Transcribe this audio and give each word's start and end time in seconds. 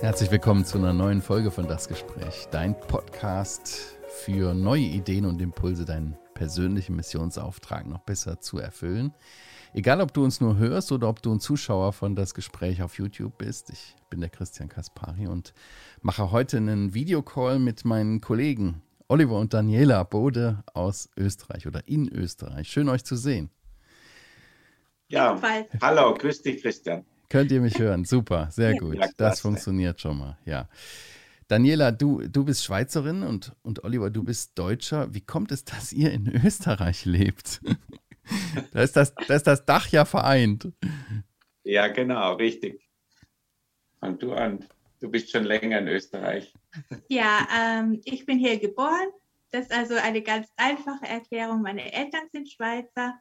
Herzlich 0.00 0.30
willkommen 0.30 0.64
zu 0.64 0.78
einer 0.78 0.92
neuen 0.92 1.22
Folge 1.22 1.50
von 1.50 1.68
Das 1.68 1.88
Gespräch, 1.88 2.48
dein 2.50 2.78
Podcast 2.78 3.98
für 4.08 4.52
neue 4.52 4.82
Ideen 4.82 5.24
und 5.24 5.40
Impulse, 5.40 5.84
deinen 5.84 6.16
persönlichen 6.34 6.96
Missionsauftrag 6.96 7.86
noch 7.86 8.00
besser 8.00 8.40
zu 8.40 8.58
erfüllen. 8.58 9.14
Egal, 9.74 10.00
ob 10.00 10.12
du 10.12 10.24
uns 10.24 10.40
nur 10.40 10.56
hörst 10.56 10.92
oder 10.92 11.08
ob 11.08 11.22
du 11.22 11.32
ein 11.32 11.40
Zuschauer 11.40 11.92
von 11.92 12.14
Das 12.14 12.34
Gespräch 12.34 12.82
auf 12.82 12.98
YouTube 12.98 13.38
bist, 13.38 13.70
ich 13.70 13.96
bin 14.10 14.20
der 14.20 14.28
Christian 14.28 14.68
Kaspari 14.68 15.28
und 15.28 15.54
mache 16.00 16.30
heute 16.30 16.56
einen 16.56 16.94
Videocall 16.94 17.58
mit 17.58 17.84
meinen 17.84 18.20
Kollegen 18.20 18.82
Oliver 19.08 19.38
und 19.38 19.54
Daniela 19.54 20.02
Bode 20.04 20.64
aus 20.74 21.10
Österreich 21.16 21.66
oder 21.66 21.86
in 21.86 22.08
Österreich. 22.08 22.68
Schön 22.68 22.88
euch 22.88 23.04
zu 23.04 23.16
sehen. 23.16 23.50
Ja, 25.12 25.38
hallo, 25.82 26.14
grüß 26.14 26.40
dich, 26.40 26.62
Christian. 26.62 27.04
Könnt 27.28 27.52
ihr 27.52 27.60
mich 27.60 27.78
hören? 27.78 28.06
Super, 28.06 28.48
sehr 28.50 28.74
gut. 28.78 28.94
Ja, 28.94 29.10
das 29.18 29.40
funktioniert 29.42 30.00
schon 30.00 30.16
mal, 30.16 30.38
ja. 30.46 30.70
Daniela, 31.48 31.92
du, 31.92 32.26
du 32.26 32.46
bist 32.46 32.64
Schweizerin 32.64 33.22
und, 33.22 33.54
und 33.60 33.84
Oliver, 33.84 34.08
du 34.08 34.24
bist 34.24 34.58
Deutscher. 34.58 35.12
Wie 35.12 35.20
kommt 35.20 35.52
es, 35.52 35.66
dass 35.66 35.92
ihr 35.92 36.12
in 36.12 36.28
Österreich 36.46 37.04
lebt? 37.04 37.60
da, 38.72 38.80
ist 38.80 38.96
das, 38.96 39.14
da 39.14 39.34
ist 39.34 39.46
das 39.46 39.66
Dach 39.66 39.86
ja 39.88 40.06
vereint. 40.06 40.72
Ja, 41.62 41.88
genau, 41.88 42.32
richtig. 42.36 42.88
Fang 44.00 44.18
du 44.18 44.32
an. 44.32 44.64
Du 45.00 45.10
bist 45.10 45.30
schon 45.30 45.44
länger 45.44 45.80
in 45.80 45.88
Österreich. 45.88 46.54
Ja, 47.08 47.46
ähm, 47.54 48.00
ich 48.06 48.24
bin 48.24 48.38
hier 48.38 48.58
geboren. 48.58 49.08
Das 49.50 49.66
ist 49.66 49.72
also 49.72 49.94
eine 49.96 50.22
ganz 50.22 50.48
einfache 50.56 51.04
Erklärung. 51.04 51.60
Meine 51.60 51.92
Eltern 51.92 52.28
sind 52.32 52.48
Schweizer 52.48 53.20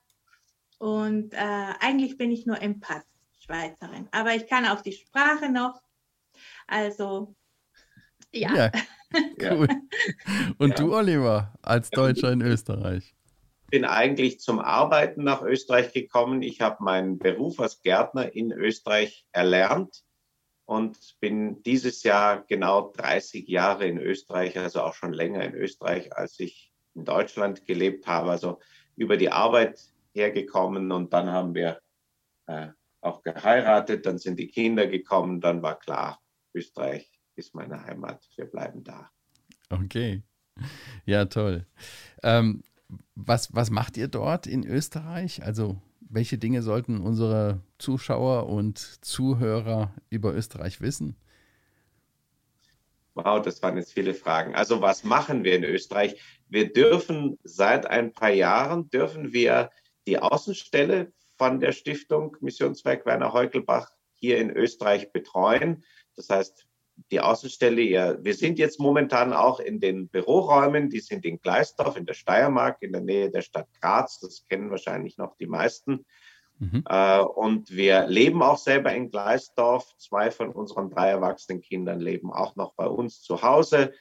und 0.81 1.35
äh, 1.35 1.73
eigentlich 1.80 2.17
bin 2.17 2.31
ich 2.31 2.48
nur 2.48 2.59
im 2.59 2.80
Pass. 2.80 3.03
Schweizerin. 3.38 4.08
Aber 4.12 4.33
ich 4.33 4.47
kann 4.47 4.66
auch 4.66 4.81
die 4.81 4.94
Sprache 4.94 5.52
noch. 5.52 5.80
Also, 6.66 7.36
ja. 8.31 8.55
ja 8.55 8.72
cool. 9.52 9.67
Und 10.58 10.70
ja. 10.70 10.75
du, 10.75 10.95
Oliver, 10.95 11.53
als 11.61 11.92
Deutscher 11.92 12.31
in 12.31 12.42
Österreich? 12.42 13.14
Ich 13.66 13.70
bin 13.70 13.86
eigentlich 13.86 14.39
zum 14.39 14.59
Arbeiten 14.59 15.23
nach 15.23 15.44
Österreich 15.44 15.94
gekommen. 15.94 16.42
Ich 16.42 16.61
habe 16.61 16.83
meinen 16.83 17.20
Beruf 17.20 17.59
als 17.59 17.81
Gärtner 17.81 18.33
in 18.33 18.52
Österreich 18.52 19.27
erlernt 19.31 20.03
und 20.66 20.98
bin 21.20 21.61
dieses 21.61 22.02
Jahr 22.02 22.44
genau 22.48 22.92
30 22.95 23.48
Jahre 23.48 23.86
in 23.86 24.00
Österreich, 24.00 24.58
also 24.58 24.81
auch 24.81 24.95
schon 24.95 25.14
länger 25.14 25.44
in 25.44 25.53
Österreich, 25.53 26.16
als 26.16 26.39
ich 26.39 26.73
in 26.95 27.05
Deutschland 27.05 27.66
gelebt 27.66 28.08
habe. 28.08 28.31
Also 28.31 28.59
über 28.95 29.17
die 29.17 29.31
Arbeit 29.31 29.80
hergekommen 30.14 30.92
und 30.92 31.14
dann 31.14 31.30
haben 31.30 31.54
wir 31.54 31.81
äh, 32.48 32.70
auch 33.02 33.23
geheiratet, 33.23 34.06
dann 34.06 34.17
sind 34.17 34.38
die 34.38 34.48
Kinder 34.48 34.88
gekommen, 34.88 35.42
dann 35.42 35.62
war 35.62 35.80
klar, 35.80 36.20
Österreich 36.54 37.12
ist 37.36 37.56
meine 37.56 37.84
Heimat, 37.84 38.28
wir 38.36 38.45
bleiben 38.45 38.84
da. 38.84 39.09
Okay, 39.70 40.22
ja 41.06 41.26
toll. 41.26 41.66
Ähm, 42.23 42.64
was, 43.16 43.54
was 43.56 43.70
macht 43.70 43.98
ihr 43.98 44.08
dort 44.08 44.48
in 44.48 44.66
Österreich? 44.66 45.44
Also 45.44 45.82
welche 46.00 46.38
Dinge 46.38 46.62
sollten 46.62 47.00
unsere 47.00 47.62
Zuschauer 47.78 48.48
und 48.48 48.78
Zuhörer 49.04 49.94
über 50.09 50.34
Österreich 50.34 50.82
wissen? 50.82 51.16
Wow, 53.14 53.42
das 53.42 53.62
waren 53.62 53.78
jetzt 53.78 53.94
viele 53.94 54.14
Fragen. 54.14 54.56
Also 54.56 54.82
was 54.82 55.04
machen 55.04 55.44
wir 55.44 55.56
in 55.56 55.64
Österreich? 55.64 56.22
Wir 56.50 56.72
dürfen 56.72 57.38
seit 57.44 57.86
ein 57.86 58.14
paar 58.14 58.32
Jahren, 58.32 58.89
dürfen 58.89 59.34
wir 59.34 59.70
die 60.07 60.19
Außenstelle 60.19 61.11
von 61.38 61.59
der 61.59 61.71
Stiftung 61.71 62.38
Missionswerk 62.41 63.05
Werner 63.05 63.33
Heukelbach 63.33 63.91
hier 64.13 64.38
in 64.38 64.52
Österreich 64.52 65.11
betreuen. 65.11 65.83
Das 66.16 66.30
heißt, 66.30 66.67
die 67.09 67.19
Außenstelle, 67.19 67.81
ja, 67.81 68.23
wir 68.23 68.36
sind 68.36 68.59
jetzt 68.59 68.80
momentan 68.80 69.33
auch 69.33 69.59
in 69.59 69.80
den 69.80 70.08
Büroräumen, 70.08 70.89
die 70.89 70.99
sind 70.99 71.26
in 71.26 71.39
Gleisdorf 71.39 71.98
in 71.98 72.05
der 72.05 72.14
Steiermark 72.14 72.81
in 72.81 72.92
der 72.92 73.02
Nähe 73.02 73.31
der 73.31 73.42
Stadt 73.42 73.67
Graz. 73.80 74.20
Das 74.20 74.45
kennen 74.48 74.70
wahrscheinlich 74.70 75.17
noch 75.17 75.36
die 75.37 75.48
meisten. 75.48 76.05
Mhm. 76.59 76.83
Äh, 76.87 77.20
und 77.21 77.71
wir 77.71 78.08
leben 78.08 78.43
auch 78.43 78.58
selber 78.58 78.93
in 78.93 79.09
Gleisdorf. 79.09 79.95
Zwei 79.97 80.30
von 80.30 80.52
unseren 80.52 80.92
drei 80.92 81.09
erwachsenen 81.09 81.61
Kindern 81.61 81.99
leben 81.99 82.31
auch 82.31 82.55
noch 82.55 82.73
bei 82.76 82.86
uns 82.86 83.21
zu 83.21 83.42
Hause. 83.42 83.93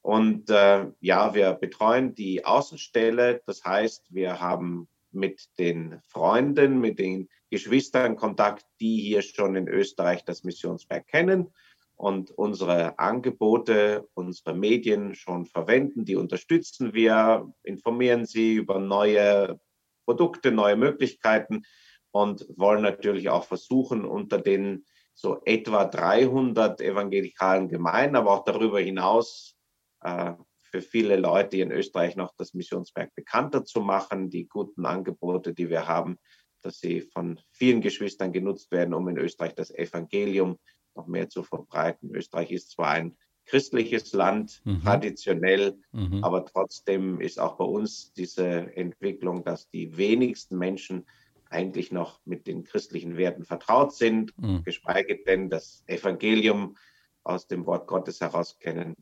Und 0.00 0.50
äh, 0.50 0.86
ja, 1.00 1.34
wir 1.34 1.54
betreuen 1.54 2.14
die 2.14 2.44
Außenstelle. 2.44 3.42
Das 3.46 3.64
heißt, 3.64 4.14
wir 4.14 4.40
haben 4.40 4.88
mit 5.14 5.48
den 5.58 6.00
Freunden, 6.08 6.80
mit 6.80 6.98
den 6.98 7.28
Geschwistern 7.50 8.16
Kontakt, 8.16 8.66
die 8.80 9.00
hier 9.00 9.22
schon 9.22 9.56
in 9.56 9.68
Österreich 9.68 10.24
das 10.24 10.44
Missionswerk 10.44 11.06
kennen 11.06 11.52
und 11.96 12.30
unsere 12.30 12.98
Angebote, 12.98 14.08
unsere 14.14 14.54
Medien 14.54 15.14
schon 15.14 15.46
verwenden. 15.46 16.04
Die 16.04 16.16
unterstützen 16.16 16.92
wir, 16.94 17.52
informieren 17.62 18.26
sie 18.26 18.54
über 18.54 18.78
neue 18.78 19.60
Produkte, 20.04 20.50
neue 20.50 20.76
Möglichkeiten 20.76 21.62
und 22.10 22.46
wollen 22.56 22.82
natürlich 22.82 23.28
auch 23.30 23.44
versuchen, 23.44 24.04
unter 24.04 24.38
den 24.38 24.84
so 25.14 25.40
etwa 25.44 25.84
300 25.84 26.80
evangelikalen 26.80 27.68
Gemeinden, 27.68 28.16
aber 28.16 28.32
auch 28.32 28.44
darüber 28.44 28.80
hinaus 28.80 29.56
äh, 30.02 30.32
für 30.74 30.82
viele 30.82 31.14
Leute 31.14 31.58
in 31.58 31.70
Österreich 31.70 32.16
noch 32.16 32.34
das 32.36 32.52
Missionswerk 32.52 33.14
bekannter 33.14 33.64
zu 33.64 33.80
machen, 33.80 34.28
die 34.28 34.48
guten 34.48 34.86
Angebote, 34.86 35.54
die 35.54 35.70
wir 35.70 35.86
haben, 35.86 36.18
dass 36.62 36.80
sie 36.80 37.00
von 37.00 37.38
vielen 37.52 37.80
Geschwistern 37.80 38.32
genutzt 38.32 38.72
werden, 38.72 38.92
um 38.92 39.06
in 39.06 39.16
Österreich 39.16 39.54
das 39.54 39.70
Evangelium 39.70 40.58
noch 40.96 41.06
mehr 41.06 41.28
zu 41.28 41.44
verbreiten. 41.44 42.12
Österreich 42.12 42.50
ist 42.50 42.72
zwar 42.72 42.88
ein 42.88 43.16
christliches 43.46 44.12
Land, 44.14 44.62
mhm. 44.64 44.82
traditionell, 44.82 45.78
mhm. 45.92 46.24
aber 46.24 46.44
trotzdem 46.44 47.20
ist 47.20 47.38
auch 47.38 47.56
bei 47.56 47.64
uns 47.64 48.12
diese 48.12 48.44
Entwicklung, 48.74 49.44
dass 49.44 49.70
die 49.70 49.96
wenigsten 49.96 50.58
Menschen 50.58 51.06
eigentlich 51.50 51.92
noch 51.92 52.18
mit 52.24 52.48
den 52.48 52.64
christlichen 52.64 53.16
Werten 53.16 53.44
vertraut 53.44 53.94
sind, 53.94 54.36
mhm. 54.38 54.64
geschweige 54.64 55.22
denn 55.24 55.50
das 55.50 55.84
Evangelium 55.86 56.76
aus 57.22 57.46
dem 57.46 57.64
Wort 57.64 57.86
Gottes 57.86 58.20
heraus 58.20 58.58
kennen. 58.58 58.96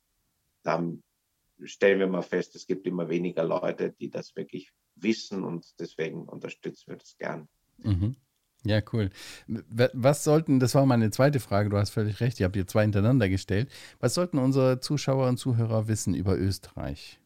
Stellen 1.64 1.98
wir 1.98 2.06
mal 2.06 2.22
fest, 2.22 2.54
es 2.56 2.66
gibt 2.66 2.86
immer 2.86 3.08
weniger 3.08 3.44
Leute, 3.44 3.90
die 3.92 4.10
das 4.10 4.34
wirklich 4.36 4.72
wissen 4.96 5.44
und 5.44 5.64
deswegen 5.78 6.24
unterstützen 6.28 6.90
wir 6.90 6.96
das 6.96 7.16
gern. 7.18 7.48
Mhm. 7.78 8.16
Ja, 8.64 8.80
cool. 8.92 9.10
Was 9.46 10.22
sollten, 10.22 10.60
das 10.60 10.74
war 10.74 10.86
meine 10.86 11.10
zweite 11.10 11.40
Frage, 11.40 11.68
du 11.68 11.76
hast 11.76 11.90
völlig 11.90 12.20
recht, 12.20 12.38
ich 12.38 12.44
habe 12.44 12.54
hier 12.54 12.66
zwei 12.66 12.82
hintereinander 12.82 13.28
gestellt. 13.28 13.68
Was 13.98 14.14
sollten 14.14 14.38
unsere 14.38 14.78
Zuschauer 14.78 15.28
und 15.28 15.36
Zuhörer 15.36 15.88
wissen 15.88 16.14
über 16.14 16.38
Österreich? 16.38 17.18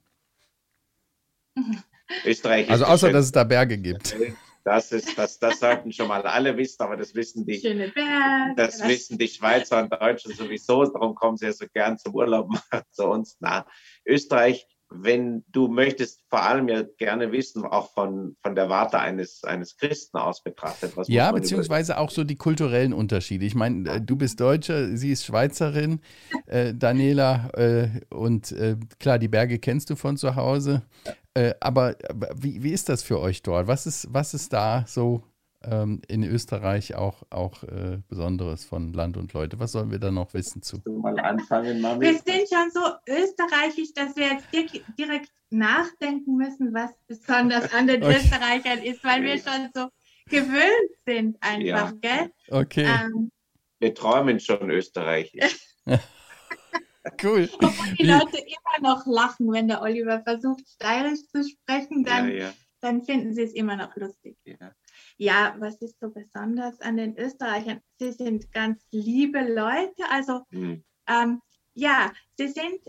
Österreich. 2.24 2.70
Also 2.70 2.84
außer, 2.84 3.12
dass 3.12 3.26
es 3.26 3.32
da 3.32 3.44
Berge 3.44 3.78
gibt. 3.78 4.16
Das 4.66 4.90
ist, 4.90 5.16
das, 5.16 5.38
das 5.38 5.60
sollten 5.60 5.92
schon 5.92 6.08
mal 6.08 6.22
alle 6.22 6.56
wissen, 6.56 6.82
aber 6.82 6.96
das 6.96 7.14
wissen 7.14 7.46
die, 7.46 7.60
Schöne 7.60 7.92
Berge, 7.94 8.54
das 8.56 8.82
wissen 8.82 9.16
die 9.16 9.28
Schweizer 9.28 9.80
und 9.80 9.92
Deutschen 9.92 10.32
sowieso. 10.32 10.84
Darum 10.84 11.14
kommen 11.14 11.36
sie 11.36 11.46
ja 11.46 11.52
so 11.52 11.66
gern 11.72 11.96
zum 11.98 12.16
Urlaub 12.16 12.50
zu 12.90 13.04
uns. 13.04 13.36
Na, 13.38 13.64
Österreich, 14.04 14.66
wenn 14.88 15.44
du 15.52 15.68
möchtest, 15.68 16.24
vor 16.30 16.42
allem 16.42 16.68
ja 16.68 16.82
gerne 16.98 17.30
wissen, 17.30 17.64
auch 17.64 17.92
von, 17.92 18.36
von 18.42 18.56
der 18.56 18.68
Warte 18.68 18.98
eines, 18.98 19.44
eines 19.44 19.76
Christen 19.76 20.18
aus 20.18 20.42
betrachtet. 20.42 20.94
ja, 21.06 21.30
beziehungsweise 21.30 21.98
auch 21.98 22.10
so 22.10 22.24
die 22.24 22.36
kulturellen 22.36 22.92
Unterschiede. 22.92 23.44
Ich 23.44 23.54
meine, 23.54 23.88
äh, 23.88 24.00
du 24.00 24.16
bist 24.16 24.40
Deutscher, 24.40 24.96
sie 24.96 25.12
ist 25.12 25.24
Schweizerin, 25.24 26.00
äh, 26.46 26.74
Daniela, 26.74 27.50
äh, 27.54 27.88
und 28.12 28.50
äh, 28.50 28.76
klar, 28.98 29.20
die 29.20 29.28
Berge 29.28 29.60
kennst 29.60 29.90
du 29.90 29.94
von 29.94 30.16
zu 30.16 30.34
Hause. 30.34 30.82
Äh, 31.36 31.54
aber, 31.60 31.96
aber 32.08 32.30
wie, 32.34 32.62
wie 32.62 32.72
ist 32.72 32.88
das 32.88 33.02
für 33.02 33.20
euch 33.20 33.42
dort? 33.42 33.66
Was 33.66 33.86
ist, 33.86 34.08
was 34.10 34.32
ist 34.32 34.54
da 34.54 34.86
so 34.88 35.22
ähm, 35.62 36.00
in 36.08 36.24
Österreich 36.24 36.94
auch, 36.94 37.24
auch 37.28 37.62
äh, 37.64 37.98
Besonderes 38.08 38.64
von 38.64 38.94
Land 38.94 39.18
und 39.18 39.34
Leute? 39.34 39.60
Was 39.60 39.72
sollen 39.72 39.90
wir 39.90 39.98
da 39.98 40.10
noch 40.10 40.32
wissen 40.32 40.62
zu? 40.62 40.78
Mal 40.86 41.20
anfangen, 41.20 41.82
Mami. 41.82 42.06
Wir 42.06 42.14
sind 42.14 42.48
schon 42.48 42.70
so 42.72 42.80
österreichisch, 43.06 43.92
dass 43.94 44.16
wir 44.16 44.28
jetzt 44.28 44.46
direkt 44.98 45.30
nachdenken 45.50 46.36
müssen, 46.36 46.72
was 46.72 46.92
besonders 47.06 47.70
an 47.74 47.86
den 47.86 48.02
okay. 48.02 48.16
Österreichern 48.16 48.82
ist, 48.82 49.04
weil 49.04 49.22
wir 49.22 49.36
schon 49.36 49.68
so 49.74 49.88
gewöhnt 50.30 50.90
sind 51.04 51.36
einfach, 51.42 51.92
ja. 52.02 52.16
gell? 52.16 52.32
Okay. 52.48 52.86
Ähm, 52.86 53.30
wir 53.78 53.94
träumen 53.94 54.40
schon 54.40 54.70
österreichisch. 54.70 55.58
Cool. 57.22 57.48
Obwohl 57.62 57.94
die 57.94 58.04
Leute 58.04 58.38
immer 58.38 58.94
noch 58.94 59.06
lachen, 59.06 59.52
wenn 59.52 59.68
der 59.68 59.82
Oliver 59.82 60.22
versucht, 60.22 60.68
steirisch 60.68 61.26
zu 61.28 61.44
sprechen, 61.44 62.04
dann, 62.04 62.28
ja, 62.28 62.34
ja. 62.34 62.54
dann 62.80 63.02
finden 63.02 63.34
sie 63.34 63.42
es 63.42 63.52
immer 63.52 63.76
noch 63.76 63.94
lustig. 63.96 64.36
Ja. 64.44 64.72
ja. 65.16 65.54
was 65.58 65.80
ist 65.82 66.00
so 66.00 66.10
besonders 66.10 66.80
an 66.80 66.96
den 66.96 67.16
Österreichern? 67.16 67.80
Sie 67.98 68.12
sind 68.12 68.52
ganz 68.52 68.82
liebe 68.90 69.40
Leute. 69.40 70.02
Also, 70.10 70.42
mhm. 70.50 70.84
ähm, 71.08 71.40
ja, 71.74 72.12
sie 72.36 72.48
sind 72.48 72.80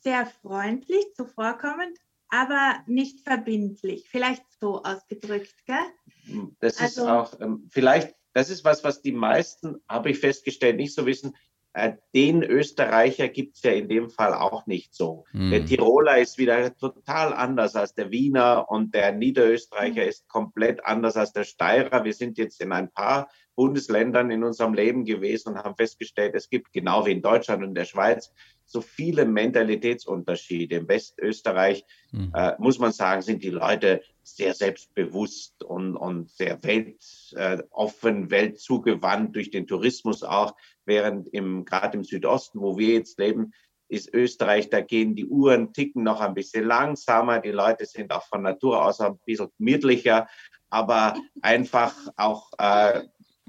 sehr 0.00 0.26
freundlich, 0.26 1.04
zuvorkommend, 1.14 1.98
aber 2.28 2.82
nicht 2.86 3.20
verbindlich. 3.20 4.08
Vielleicht 4.08 4.44
so 4.60 4.82
ausgedrückt, 4.82 5.54
gell? 5.66 6.52
Das 6.60 6.78
also, 6.78 7.02
ist 7.02 7.08
auch, 7.08 7.40
ähm, 7.40 7.68
vielleicht 7.70 8.14
das 8.34 8.50
ist 8.50 8.64
was, 8.64 8.82
was 8.82 9.02
die 9.02 9.12
meisten, 9.12 9.82
habe 9.88 10.10
ich 10.10 10.18
festgestellt, 10.18 10.76
nicht 10.76 10.94
so 10.94 11.06
wissen. 11.06 11.36
Äh, 11.74 11.94
den 12.14 12.42
Österreicher 12.42 13.28
gibt 13.28 13.56
es 13.56 13.62
ja 13.62 13.72
in 13.72 13.88
dem 13.88 14.10
Fall 14.10 14.34
auch 14.34 14.66
nicht 14.66 14.94
so. 14.94 15.24
Mhm. 15.32 15.50
Der 15.50 15.64
Tiroler 15.64 16.18
ist 16.18 16.36
wieder 16.36 16.76
total 16.76 17.32
anders 17.32 17.76
als 17.76 17.94
der 17.94 18.10
Wiener 18.10 18.70
und 18.70 18.94
der 18.94 19.12
Niederösterreicher 19.12 20.02
mhm. 20.02 20.08
ist 20.08 20.28
komplett 20.28 20.84
anders 20.84 21.16
als 21.16 21.32
der 21.32 21.44
Steirer. 21.44 22.04
Wir 22.04 22.12
sind 22.12 22.36
jetzt 22.36 22.60
in 22.60 22.72
ein 22.72 22.90
paar 22.90 23.30
Bundesländern 23.54 24.30
in 24.30 24.44
unserem 24.44 24.74
Leben 24.74 25.04
gewesen 25.04 25.50
und 25.50 25.58
haben 25.58 25.76
festgestellt, 25.76 26.34
es 26.34 26.50
gibt 26.50 26.72
genau 26.72 27.06
wie 27.06 27.12
in 27.12 27.22
Deutschland 27.22 27.62
und 27.62 27.74
der 27.74 27.84
Schweiz 27.84 28.32
so 28.66 28.80
viele 28.80 29.24
Mentalitätsunterschiede. 29.24 30.76
Im 30.76 30.88
Westösterreich 30.88 31.84
mhm. 32.10 32.32
äh, 32.34 32.52
muss 32.58 32.78
man 32.78 32.92
sagen, 32.92 33.22
sind 33.22 33.42
die 33.42 33.50
Leute 33.50 34.02
sehr 34.22 34.54
selbstbewusst 34.54 35.62
und, 35.62 35.96
und 35.96 36.30
sehr 36.30 36.62
weltoffen, 36.62 38.26
äh, 38.26 38.30
weltzugewandt 38.30 39.36
durch 39.36 39.50
den 39.50 39.66
Tourismus 39.66 40.22
auch, 40.22 40.54
während 40.84 41.28
im 41.28 41.64
gerade 41.64 41.98
im 41.98 42.04
Südosten, 42.04 42.60
wo 42.60 42.78
wir 42.78 42.94
jetzt 42.94 43.18
leben, 43.18 43.52
ist 43.88 44.14
Österreich, 44.14 44.70
da 44.70 44.80
gehen 44.80 45.14
die 45.14 45.26
Uhren 45.26 45.74
ticken 45.74 46.02
noch 46.02 46.20
ein 46.20 46.32
bisschen 46.32 46.64
langsamer. 46.64 47.40
Die 47.40 47.50
Leute 47.50 47.84
sind 47.84 48.10
auch 48.10 48.24
von 48.24 48.42
Natur 48.42 48.82
aus 48.82 49.00
ein 49.00 49.18
bisschen 49.26 49.48
gemütlicher, 49.58 50.28
aber 50.70 51.14
einfach 51.42 51.94
auch 52.16 52.50
äh, 52.56 53.02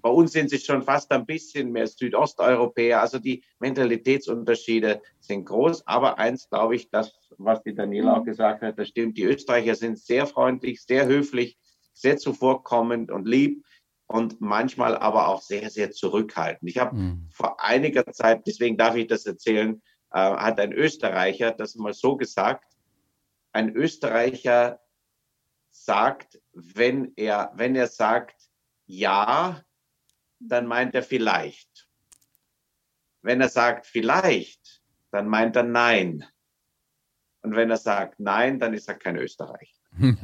bei 0.04 0.10
uns 0.10 0.34
sind 0.34 0.50
sie 0.50 0.60
schon 0.60 0.84
fast 0.84 1.10
ein 1.14 1.26
bisschen 1.26 1.72
mehr 1.72 1.88
Südosteuropäer. 1.88 3.00
Also 3.00 3.20
die 3.20 3.42
Mentalitätsunterschiede 3.60 5.02
sind 5.22 5.46
groß. 5.46 5.88
Aber 5.88 6.20
eins 6.20 6.50
glaube 6.50 6.76
ich, 6.76 6.90
das, 6.90 7.18
was 7.38 7.64
die 7.64 7.74
Daniela 7.74 8.18
auch 8.18 8.22
mhm. 8.22 8.26
gesagt 8.26 8.62
hat, 8.64 8.78
das 8.78 8.90
stimmt. 8.90 9.18
Die 9.18 9.24
Österreicher 9.24 9.76
sind 9.76 9.98
sehr 9.98 10.28
freundlich, 10.28 10.84
sehr 10.84 11.06
höflich, 11.06 11.58
sehr 11.94 12.18
zuvorkommend 12.18 13.12
und 13.12 13.26
lieb 13.26 13.64
und 14.06 14.42
manchmal 14.42 14.98
aber 14.98 15.30
auch 15.30 15.42
sehr, 15.42 15.70
sehr 15.70 15.92
zurückhaltend. 15.92 16.70
Ich 16.70 16.78
habe 16.80 16.98
mhm. 16.98 17.30
vor 17.32 17.62
einiger 17.62 18.06
Zeit, 18.12 18.46
deswegen 18.46 18.76
darf 18.76 18.96
ich 18.96 19.08
das 19.08 19.26
erzählen, 19.26 19.82
äh, 20.12 20.20
hat 20.20 20.60
ein 20.60 20.74
Österreicher 20.74 21.52
das 21.52 21.76
mal 21.76 21.94
so 21.94 22.18
gesagt. 22.18 22.66
Ein 23.54 23.74
Österreicher 23.74 24.82
sagt, 25.70 26.42
wenn 26.52 27.14
er, 27.16 27.54
wenn 27.56 27.74
er 27.78 27.88
sagt, 27.88 28.50
ja, 28.86 29.64
dann 30.48 30.68
meint 30.68 30.96
er 30.96 31.04
vielleicht. 31.04 31.88
Wenn 33.22 33.42
er 33.42 33.50
sagt 33.50 33.86
vielleicht, 33.86 34.82
dann 35.12 35.28
meint 35.28 35.56
er 35.56 35.64
nein. 35.64 36.26
Und 37.42 37.56
wenn 37.56 37.70
er 37.70 37.78
sagt 37.78 38.20
nein, 38.20 38.60
dann 38.60 38.74
ist 38.74 38.88
er 38.88 38.96
kein 38.96 39.18
Österreicher. 39.18 39.80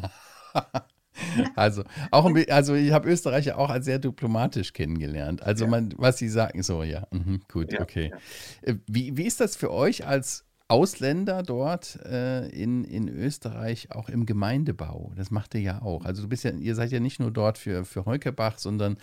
also, 1.56 1.84
auch, 2.12 2.30
also 2.50 2.76
ich 2.76 2.92
habe 2.92 3.10
Österreicher 3.10 3.58
auch 3.58 3.70
als 3.70 3.86
sehr 3.86 4.00
diplomatisch 4.00 4.74
kennengelernt. 4.74 5.44
Also 5.44 5.66
ja. 5.66 5.72
man, 5.72 5.94
was 5.98 6.18
sie 6.18 6.30
sagen, 6.30 6.64
so 6.64 6.84
ja, 6.84 7.08
mhm, 7.12 7.42
gut, 7.52 7.74
ja, 7.74 7.82
okay. 7.82 8.12
Ja. 8.12 8.74
Äh, 8.74 8.76
wie, 8.88 9.16
wie 9.18 9.26
ist 9.26 9.40
das 9.40 9.56
für 9.56 9.72
euch 9.72 10.06
als 10.06 10.49
Ausländer 10.70 11.42
dort 11.42 11.96
äh, 12.06 12.48
in, 12.50 12.84
in 12.84 13.10
Österreich 13.10 13.92
auch 13.92 14.08
im 14.08 14.28
Gemeindebau. 14.28 15.12
Das 15.16 15.32
macht 15.32 15.56
ihr 15.56 15.62
ja 15.62 15.82
auch. 15.82 16.06
Also 16.06 16.22
du 16.22 16.30
bist 16.30 16.44
ja, 16.44 16.52
ihr 16.52 16.76
seid 16.76 16.92
ja 16.92 17.00
nicht 17.00 17.20
nur 17.20 17.32
dort 17.32 17.58
für, 17.58 17.86
für 17.86 18.06
Heukebach, 18.06 18.60
sondern 18.60 18.98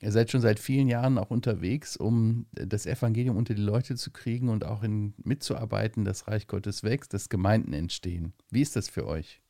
ihr 0.00 0.10
seid 0.10 0.32
schon 0.32 0.40
seit 0.40 0.58
vielen 0.58 0.88
Jahren 0.88 1.16
auch 1.18 1.30
unterwegs, 1.30 1.96
um 1.96 2.46
das 2.50 2.84
Evangelium 2.84 3.36
unter 3.36 3.54
die 3.54 3.62
Leute 3.62 3.94
zu 3.94 4.10
kriegen 4.10 4.48
und 4.48 4.64
auch 4.64 4.82
in, 4.82 5.14
mitzuarbeiten, 5.22 6.04
dass 6.04 6.26
Reich 6.26 6.48
Gottes 6.48 6.82
wächst, 6.82 7.14
dass 7.14 7.28
Gemeinden 7.28 7.72
entstehen. 7.74 8.32
Wie 8.50 8.62
ist 8.62 8.74
das 8.74 8.88
für 8.88 9.06
euch? 9.06 9.40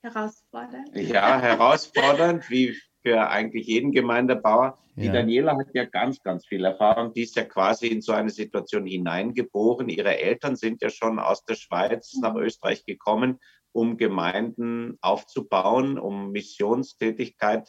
Herausfordernd. 0.00 0.96
Ja, 0.96 1.38
herausfordernd, 1.38 2.48
wie 2.48 2.74
für 3.06 3.28
eigentlich 3.28 3.68
jeden 3.68 3.92
Gemeindebauer. 3.92 4.78
Die 4.96 5.06
ja. 5.06 5.12
Daniela 5.12 5.56
hat 5.56 5.68
ja 5.74 5.84
ganz, 5.84 6.20
ganz 6.24 6.44
viel 6.44 6.64
Erfahrung. 6.64 7.12
Die 7.12 7.22
ist 7.22 7.36
ja 7.36 7.44
quasi 7.44 7.86
in 7.86 8.02
so 8.02 8.10
eine 8.10 8.30
Situation 8.30 8.84
hineingeboren. 8.84 9.88
Ihre 9.88 10.18
Eltern 10.18 10.56
sind 10.56 10.82
ja 10.82 10.90
schon 10.90 11.20
aus 11.20 11.44
der 11.44 11.54
Schweiz 11.54 12.16
nach 12.20 12.34
mhm. 12.34 12.40
Österreich 12.40 12.84
gekommen, 12.84 13.38
um 13.70 13.96
Gemeinden 13.96 14.98
aufzubauen, 15.02 16.00
um 16.00 16.32
Missionstätigkeit 16.32 17.68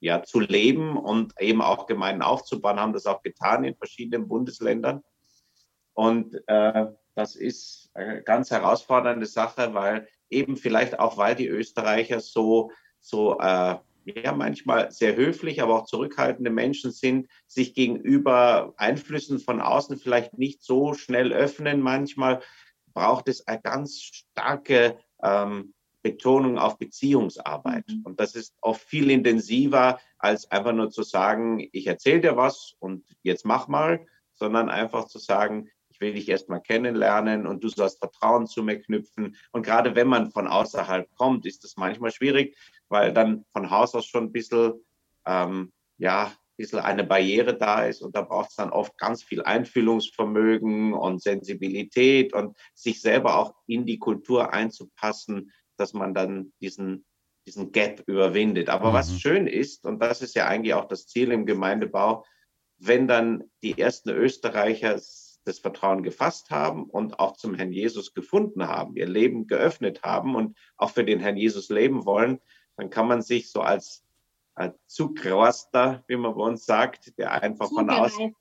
ja, 0.00 0.22
zu 0.22 0.40
leben 0.40 0.96
und 0.96 1.38
eben 1.38 1.60
auch 1.60 1.86
Gemeinden 1.86 2.22
aufzubauen, 2.22 2.80
haben 2.80 2.94
das 2.94 3.04
auch 3.04 3.20
getan 3.20 3.64
in 3.64 3.76
verschiedenen 3.76 4.26
Bundesländern. 4.26 5.02
Und 5.92 6.34
äh, 6.46 6.86
das 7.14 7.36
ist 7.36 7.90
eine 7.92 8.22
ganz 8.22 8.50
herausfordernde 8.50 9.26
Sache, 9.26 9.74
weil 9.74 10.08
eben 10.30 10.56
vielleicht 10.56 10.98
auch, 10.98 11.18
weil 11.18 11.34
die 11.34 11.48
Österreicher 11.48 12.20
so, 12.20 12.70
so 13.00 13.38
äh, 13.38 13.76
ja 14.06 14.32
manchmal 14.32 14.90
sehr 14.90 15.16
höflich, 15.16 15.62
aber 15.62 15.74
auch 15.74 15.86
zurückhaltende 15.86 16.50
Menschen 16.50 16.90
sind, 16.90 17.28
sich 17.46 17.74
gegenüber 17.74 18.74
Einflüssen 18.76 19.38
von 19.38 19.60
außen 19.60 19.98
vielleicht 19.98 20.38
nicht 20.38 20.62
so 20.62 20.94
schnell 20.94 21.32
öffnen. 21.32 21.80
Manchmal 21.80 22.42
braucht 22.92 23.28
es 23.28 23.46
eine 23.46 23.60
ganz 23.60 24.00
starke 24.00 24.98
ähm, 25.22 25.74
Betonung 26.02 26.58
auf 26.58 26.78
Beziehungsarbeit. 26.78 27.88
Mhm. 27.88 28.02
Und 28.04 28.20
das 28.20 28.34
ist 28.34 28.54
oft 28.60 28.82
viel 28.82 29.10
intensiver, 29.10 29.98
als 30.18 30.50
einfach 30.50 30.72
nur 30.72 30.90
zu 30.90 31.02
sagen, 31.02 31.66
ich 31.72 31.86
erzähle 31.86 32.20
dir 32.20 32.36
was 32.36 32.74
und 32.78 33.04
jetzt 33.22 33.44
mach 33.44 33.68
mal, 33.68 34.06
sondern 34.34 34.68
einfach 34.68 35.06
zu 35.06 35.18
sagen, 35.18 35.70
ich 35.88 36.00
will 36.00 36.12
dich 36.12 36.28
erst 36.28 36.48
mal 36.48 36.58
kennenlernen 36.58 37.46
und 37.46 37.62
du 37.62 37.68
sollst 37.68 38.00
Vertrauen 38.00 38.46
zu 38.46 38.62
mir 38.62 38.80
knüpfen. 38.80 39.36
Und 39.52 39.64
gerade 39.64 39.94
wenn 39.94 40.08
man 40.08 40.30
von 40.30 40.48
außerhalb 40.48 41.08
kommt, 41.14 41.46
ist 41.46 41.64
das 41.64 41.76
manchmal 41.76 42.10
schwierig, 42.10 42.56
weil 42.94 43.12
dann 43.12 43.44
von 43.52 43.70
Haus 43.72 43.92
aus 43.96 44.06
schon 44.06 44.26
ein 44.26 44.32
bisschen, 44.32 44.74
ähm, 45.26 45.72
ja, 45.98 46.26
ein 46.26 46.56
bisschen 46.56 46.78
eine 46.78 47.02
Barriere 47.02 47.58
da 47.58 47.84
ist 47.84 48.02
und 48.02 48.14
da 48.14 48.22
braucht 48.22 48.50
es 48.50 48.54
dann 48.56 48.70
oft 48.70 48.96
ganz 48.98 49.24
viel 49.24 49.42
Einfühlungsvermögen 49.42 50.92
und 50.94 51.20
Sensibilität 51.20 52.32
und 52.32 52.56
sich 52.72 53.00
selber 53.00 53.36
auch 53.36 53.56
in 53.66 53.84
die 53.84 53.98
Kultur 53.98 54.52
einzupassen, 54.52 55.50
dass 55.76 55.92
man 55.92 56.14
dann 56.14 56.52
diesen, 56.60 57.04
diesen 57.48 57.72
Gap 57.72 58.04
überwindet. 58.06 58.68
Aber 58.68 58.90
mhm. 58.90 58.94
was 58.94 59.18
schön 59.18 59.48
ist, 59.48 59.84
und 59.84 59.98
das 60.00 60.22
ist 60.22 60.36
ja 60.36 60.46
eigentlich 60.46 60.74
auch 60.74 60.86
das 60.86 61.08
Ziel 61.08 61.32
im 61.32 61.46
Gemeindebau, 61.46 62.24
wenn 62.78 63.08
dann 63.08 63.42
die 63.64 63.76
ersten 63.76 64.10
Österreicher 64.10 65.00
das 65.44 65.58
Vertrauen 65.58 66.04
gefasst 66.04 66.50
haben 66.50 66.84
und 66.84 67.18
auch 67.18 67.36
zum 67.36 67.56
Herrn 67.56 67.72
Jesus 67.72 68.14
gefunden 68.14 68.68
haben, 68.68 68.94
ihr 68.94 69.08
Leben 69.08 69.48
geöffnet 69.48 70.02
haben 70.04 70.36
und 70.36 70.56
auch 70.76 70.90
für 70.90 71.04
den 71.04 71.18
Herrn 71.18 71.36
Jesus 71.36 71.70
leben 71.70 72.06
wollen, 72.06 72.38
dann 72.76 72.90
kann 72.90 73.08
man 73.08 73.22
sich 73.22 73.50
so 73.50 73.60
als, 73.60 74.04
als 74.54 74.76
Zugraster, 74.86 76.04
wie 76.06 76.16
man 76.16 76.34
bei 76.34 76.42
uns 76.42 76.66
sagt, 76.66 77.16
der 77.18 77.32
einfach 77.42 77.68
von 77.68 77.90
außen 77.90 78.34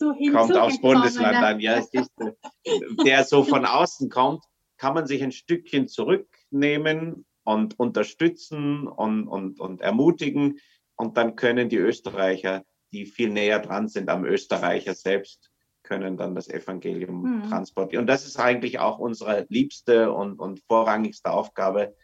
so 0.00 0.14
kommt 0.32 0.56
aufs 0.56 0.80
Bundesland 0.80 1.36
an, 1.36 1.60
ja, 1.60 1.84
der 3.04 3.24
so 3.24 3.44
von 3.44 3.66
außen 3.66 4.08
kommt, 4.08 4.44
kann 4.78 4.94
man 4.94 5.06
sich 5.06 5.22
ein 5.22 5.30
Stückchen 5.30 5.88
zurücknehmen 5.88 7.26
und 7.44 7.78
unterstützen 7.78 8.88
und, 8.88 9.28
und, 9.28 9.60
und 9.60 9.82
ermutigen. 9.82 10.58
Und 10.96 11.18
dann 11.18 11.36
können 11.36 11.68
die 11.68 11.76
Österreicher, 11.76 12.64
die 12.92 13.04
viel 13.04 13.28
näher 13.28 13.58
dran 13.58 13.88
sind 13.88 14.08
am 14.08 14.24
Österreicher 14.24 14.94
selbst, 14.94 15.50
können 15.82 16.16
dann 16.16 16.34
das 16.34 16.48
Evangelium 16.48 17.22
mhm. 17.22 17.48
transportieren. 17.50 18.04
Und 18.04 18.06
das 18.06 18.26
ist 18.26 18.38
eigentlich 18.38 18.78
auch 18.78 18.98
unsere 18.98 19.46
liebste 19.50 20.12
und, 20.12 20.38
und 20.38 20.60
vorrangigste 20.60 21.30
Aufgabe 21.30 21.94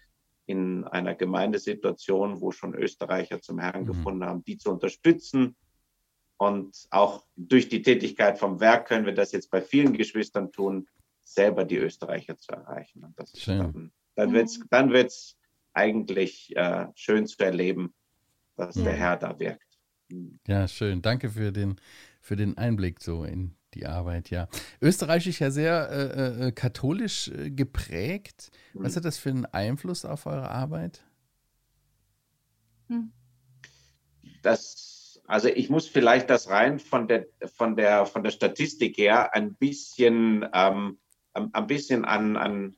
in 0.47 0.85
einer 0.85 1.15
Gemeindesituation, 1.15 2.41
wo 2.41 2.53
schon 2.53 2.75
Österreicher 2.75 3.41
zum 3.41 3.59
Herrn 3.59 3.83
mhm. 3.83 3.87
gefunden 3.87 4.25
haben, 4.25 4.45
die 4.45 4.59
zu 4.59 4.71
unterstützen. 4.71 5.57
Und 6.39 6.87
auch 6.91 7.25
durch 7.37 7.69
die 7.69 7.83
Tätigkeit 7.83 8.39
vom 8.39 8.61
Werk 8.61 8.89
können 8.89 9.07
wir 9.07 9.15
das 9.15 9.33
jetzt 9.33 9.51
bei 9.51 9.61
vielen 9.61 9.95
Geschwistern 9.95 10.53
tun, 10.53 10.87
selber 11.25 11.65
die 11.65 11.77
Österreicher 11.77 12.39
zu 12.39 12.53
erreichen. 12.53 13.03
Und 13.05 13.19
das 13.19 13.33
schön. 13.37 13.59
dann, 13.59 13.93
dann 14.15 14.33
wird 14.33 14.47
es 14.47 14.61
dann 14.71 14.93
wird's 14.93 15.37
eigentlich 15.73 16.57
äh, 16.57 16.87
schön 16.95 17.27
zu 17.27 17.39
erleben, 17.43 17.95
dass 18.57 18.77
ja. 18.77 18.85
der 18.85 18.93
Herr 18.95 19.17
da 19.17 19.39
wirkt. 19.39 19.63
Ja, 20.47 20.69
schön. 20.69 21.03
Danke 21.03 21.31
für 21.31 21.53
den, 21.53 21.77
für 22.21 22.37
den 22.37 22.57
Einblick 22.57 23.01
so 23.03 23.25
in 23.25 23.57
die 23.77 23.87
Arbeit, 23.87 24.31
ja. 24.31 24.49
Österreich 24.81 25.27
ist 25.27 25.39
ja 25.39 25.51
sehr 25.51 25.91
äh, 25.91 26.47
äh, 26.49 26.53
katholisch 26.53 27.29
äh, 27.29 27.51
geprägt. 27.51 28.51
Was 28.73 28.93
mhm. 28.93 28.97
hat 28.97 29.05
das 29.05 29.19
für 29.19 29.31
einen 29.31 29.47
Einfluss 29.47 30.05
auf 30.05 30.27
eure 30.27 30.51
Arbeit? 30.51 31.05
Hm. 32.89 33.13
Das, 34.43 35.21
also 35.27 35.49
ich 35.49 35.71
muss 35.71 35.89
vielleicht 35.89 36.31
das 36.31 36.49
rein 36.49 36.79
von 36.79 37.07
der, 37.07 37.27
von 37.57 37.77
der, 37.77 38.07
von 38.07 38.23
der 38.23 38.31
Statistik 38.31 38.97
her 38.97 39.35
ein 39.35 39.55
bisschen, 39.55 40.49
ähm, 40.53 40.99
ein 41.35 41.67
bisschen 41.67 42.05
an, 42.05 42.37
an, 42.37 42.77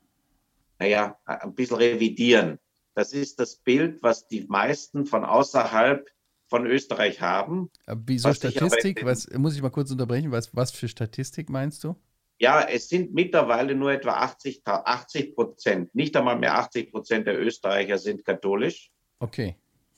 naja, 0.79 1.19
ein 1.25 1.55
bisschen 1.55 1.77
revidieren. 1.77 2.59
Das 2.95 3.13
ist 3.13 3.39
das 3.39 3.57
Bild, 3.57 4.03
was 4.03 4.27
die 4.27 4.45
meisten 4.49 5.07
von 5.07 5.25
außerhalb 5.25 6.09
von 6.49 6.67
Österreich 6.67 7.21
haben. 7.21 7.71
Wieso 7.87 8.33
Statistik? 8.33 9.05
Was, 9.05 9.29
muss 9.31 9.55
ich 9.55 9.63
mal 9.63 9.71
kurz 9.71 9.91
unterbrechen? 9.91 10.33
Was, 10.33 10.55
was 10.55 10.71
für 10.71 10.89
Statistik 10.89 11.49
meinst 11.49 11.85
du? 11.85 11.95
Ja, 12.41 12.63
es 12.63 12.89
sind 12.89 13.13
mittlerweile 13.15 13.75
nur 13.75 13.93
etwa 13.93 14.13
80, 14.13 14.63
80 14.65 15.35
Prozent, 15.35 15.95
nicht 15.95 16.17
einmal 16.17 16.39
mehr 16.39 16.57
80 16.57 16.93
Prozent 16.93 17.27
der 17.27 17.41
Österreicher 17.41 17.99
sind 17.99 18.25
katholisch. 18.25 18.91
Okay. 19.19 19.57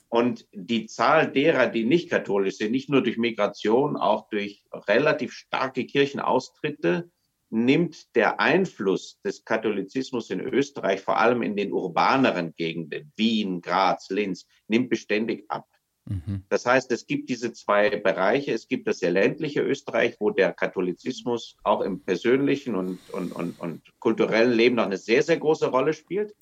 Und 0.09 0.49
die 0.52 0.87
Zahl 0.87 1.30
derer, 1.30 1.69
die 1.69 1.85
nicht 1.85 2.11
katholisch 2.11 2.57
sind, 2.57 2.73
nicht 2.73 2.88
nur 2.88 3.02
durch 3.02 3.19
Migration, 3.19 3.97
auch 3.97 4.28
durch 4.28 4.64
relativ 4.73 5.33
starke 5.33 5.85
Kirchenaustritte, 5.85 7.11
nimmt 7.50 8.14
der 8.16 8.40
Einfluss 8.40 9.21
des 9.23 9.45
Katholizismus 9.45 10.30
in 10.30 10.40
Österreich, 10.40 11.00
vor 11.00 11.19
allem 11.19 11.42
in 11.42 11.57
den 11.57 11.73
urbaneren 11.73 12.54
Gegenden, 12.57 13.12
Wien, 13.16 13.61
Graz, 13.61 14.09
Linz, 14.09 14.47
nimmt 14.66 14.88
beständig 14.88 15.45
ab. 15.49 15.66
Mhm. 16.11 16.45
Das 16.49 16.67
heißt, 16.67 16.93
es 16.93 17.07
gibt 17.07 17.31
diese 17.31 17.52
zwei 17.52 17.97
Bereiche. 17.97 18.52
Es 18.52 18.69
gibt 18.69 18.87
das 18.87 18.99
sehr 18.99 19.12
ländliche 19.12 19.62
Österreich, 19.62 20.17
wo 20.21 20.31
der 20.31 20.52
Katholizismus 20.52 21.57
auch 21.64 21.81
im 21.81 22.02
persönlichen 22.02 22.75
und, 22.75 23.09
und, 23.11 23.33
und, 23.33 23.59
und 23.59 23.83
kulturellen 23.99 24.52
Leben 24.52 24.76
noch 24.76 24.85
eine 24.85 24.99
sehr, 24.99 25.23
sehr 25.23 25.38
große 25.38 25.69
Rolle 25.69 25.95
spielt 25.95 26.35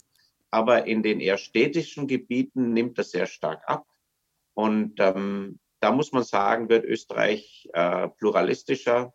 aber 0.50 0.86
in 0.86 1.02
den 1.02 1.20
eher 1.20 1.38
städtischen 1.38 2.06
Gebieten 2.06 2.72
nimmt 2.72 2.98
das 2.98 3.10
sehr 3.10 3.26
stark 3.26 3.62
ab. 3.66 3.86
Und 4.54 4.94
ähm, 4.98 5.58
da 5.80 5.92
muss 5.92 6.12
man 6.12 6.24
sagen, 6.24 6.68
wird 6.68 6.84
Österreich 6.84 7.68
äh, 7.72 8.08
pluralistischer, 8.08 9.14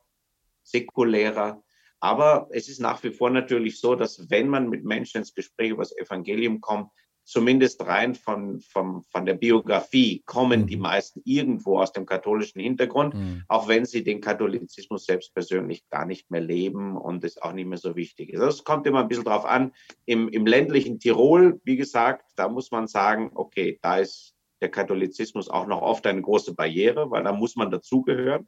säkulärer. 0.64 1.64
Aber 2.00 2.48
es 2.52 2.70
ist 2.70 2.80
nach 2.80 3.04
wie 3.04 3.12
vor 3.12 3.30
natürlich 3.30 3.80
so, 3.80 3.96
dass 3.96 4.30
wenn 4.30 4.48
man 4.48 4.70
mit 4.70 4.84
Menschen 4.84 5.20
ins 5.20 5.34
Gespräch 5.34 5.72
über 5.72 5.84
das 5.84 5.96
Evangelium 5.98 6.62
kommt, 6.62 6.92
zumindest 7.24 7.86
rein 7.86 8.15
von, 8.15 8.60
von, 8.60 9.03
von 9.03 9.25
der 9.25 9.36
Biografie 9.36 10.22
kommen 10.25 10.68
die 10.68 10.75
mhm. 10.75 10.82
meisten 10.82 11.22
irgendwo 11.24 11.80
aus 11.80 11.94
dem 11.94 12.06
katholischen 12.06 12.62
Hintergrund, 12.62 13.13
mhm. 13.13 13.44
auch 13.48 13.68
wenn 13.68 13.86
sie 13.86 14.03
den 14.03 14.22
Katholizismus 14.22 15.06
selbst 15.06 15.34
persönlich 15.34 15.89
gar 15.89 16.06
nicht 16.06 16.30
mehr 16.32 16.42
leben 16.42 16.98
und 16.98 17.24
es 17.24 17.42
auch 17.42 17.53
nicht 17.53 17.68
mehr 17.68 17.77
so 17.77 17.96
wichtig 17.96 18.30
ist. 18.30 18.42
Also 18.42 18.58
es 18.58 18.63
kommt 18.63 18.86
immer 18.88 19.01
ein 19.01 19.08
bisschen 19.08 19.24
drauf 19.24 19.46
an. 19.46 19.72
Im, 20.06 20.27
Im 20.30 20.46
ländlichen 20.46 21.00
Tirol, 21.00 21.62
wie 21.63 21.77
gesagt, 21.77 22.32
da 22.36 22.50
muss 22.50 22.72
man 22.72 22.88
sagen, 22.88 23.32
okay, 23.36 23.80
da 23.82 23.98
ist 23.98 24.36
der 24.62 24.70
Katholizismus 24.70 25.50
auch 25.50 25.68
noch 25.68 25.82
oft 25.82 26.06
eine 26.08 26.22
große 26.22 26.56
Barriere, 26.56 27.10
weil 27.12 27.24
da 27.24 27.32
muss 27.32 27.56
man 27.56 27.72
dazugehören. 27.72 28.48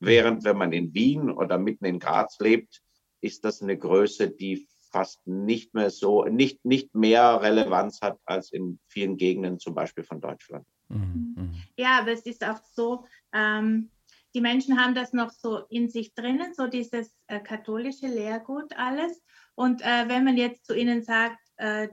Während 0.00 0.44
wenn 0.44 0.58
man 0.58 0.72
in 0.72 0.92
Wien 0.94 1.30
oder 1.30 1.58
mitten 1.58 1.84
in 1.84 1.98
Graz 1.98 2.38
lebt, 2.40 2.82
ist 3.20 3.44
das 3.44 3.62
eine 3.62 3.78
Größe, 3.78 4.30
die 4.30 4.68
fast 4.94 5.26
nicht 5.26 5.74
mehr 5.74 5.90
so, 5.90 6.24
nicht, 6.24 6.64
nicht 6.64 6.94
mehr 6.94 7.42
Relevanz 7.42 8.00
hat 8.00 8.16
als 8.26 8.52
in 8.52 8.78
vielen 8.86 9.16
Gegenden, 9.16 9.58
zum 9.58 9.74
Beispiel 9.74 10.04
von 10.04 10.20
Deutschland. 10.20 10.64
Mhm. 10.88 11.34
mhm. 11.36 11.54
Ja, 11.76 11.98
aber 11.98 12.12
es 12.12 12.24
ist 12.26 12.44
auch 12.44 12.60
so, 12.76 13.04
ähm, 13.32 13.90
die 14.34 14.40
Menschen 14.40 14.80
haben 14.80 14.94
das 14.94 15.12
noch 15.12 15.30
so 15.30 15.64
in 15.68 15.88
sich 15.88 16.14
drinnen, 16.14 16.54
so 16.54 16.68
dieses 16.68 17.12
äh, 17.26 17.40
katholische 17.40 18.06
Lehrgut 18.06 18.76
alles. 18.76 19.20
Und 19.56 19.82
äh, 19.82 20.08
wenn 20.08 20.22
man 20.22 20.36
jetzt 20.36 20.64
zu 20.64 20.76
ihnen 20.76 21.02
sagt, 21.02 21.40
äh, 21.56 21.88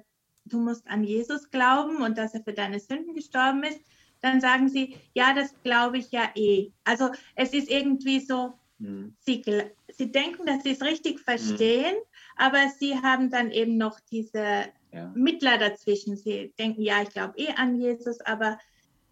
du 0.45 0.59
musst 0.59 0.87
an 0.87 1.03
Jesus 1.03 1.49
glauben 1.49 2.03
und 2.03 2.19
dass 2.19 2.35
er 2.35 2.43
für 2.43 2.53
deine 2.53 2.79
Sünden 2.79 3.15
gestorben 3.15 3.63
ist, 3.63 3.81
dann 4.21 4.41
sagen 4.41 4.69
sie, 4.69 4.95
ja, 5.15 5.33
das 5.33 5.55
glaube 5.63 5.97
ich 5.97 6.11
ja 6.11 6.29
eh. 6.35 6.71
Also 6.83 7.09
es 7.33 7.53
ist 7.53 7.67
irgendwie 7.67 8.19
so, 8.19 8.53
mhm. 8.77 9.15
sie, 9.21 9.43
sie 9.89 10.11
denken, 10.11 10.45
dass 10.45 10.61
sie 10.61 10.71
es 10.73 10.83
richtig 10.83 11.15
mhm. 11.15 11.23
verstehen, 11.23 11.95
mhm 11.95 12.10
aber 12.41 12.69
sie 12.79 12.95
haben 12.95 13.29
dann 13.29 13.51
eben 13.51 13.77
noch 13.77 13.99
diese 13.99 14.65
ja. 14.91 15.11
Mittler 15.13 15.59
dazwischen. 15.59 16.17
Sie 16.17 16.51
denken, 16.57 16.81
ja, 16.81 17.03
ich 17.03 17.09
glaube 17.09 17.37
eh 17.37 17.53
an 17.55 17.79
Jesus, 17.79 18.19
aber 18.21 18.57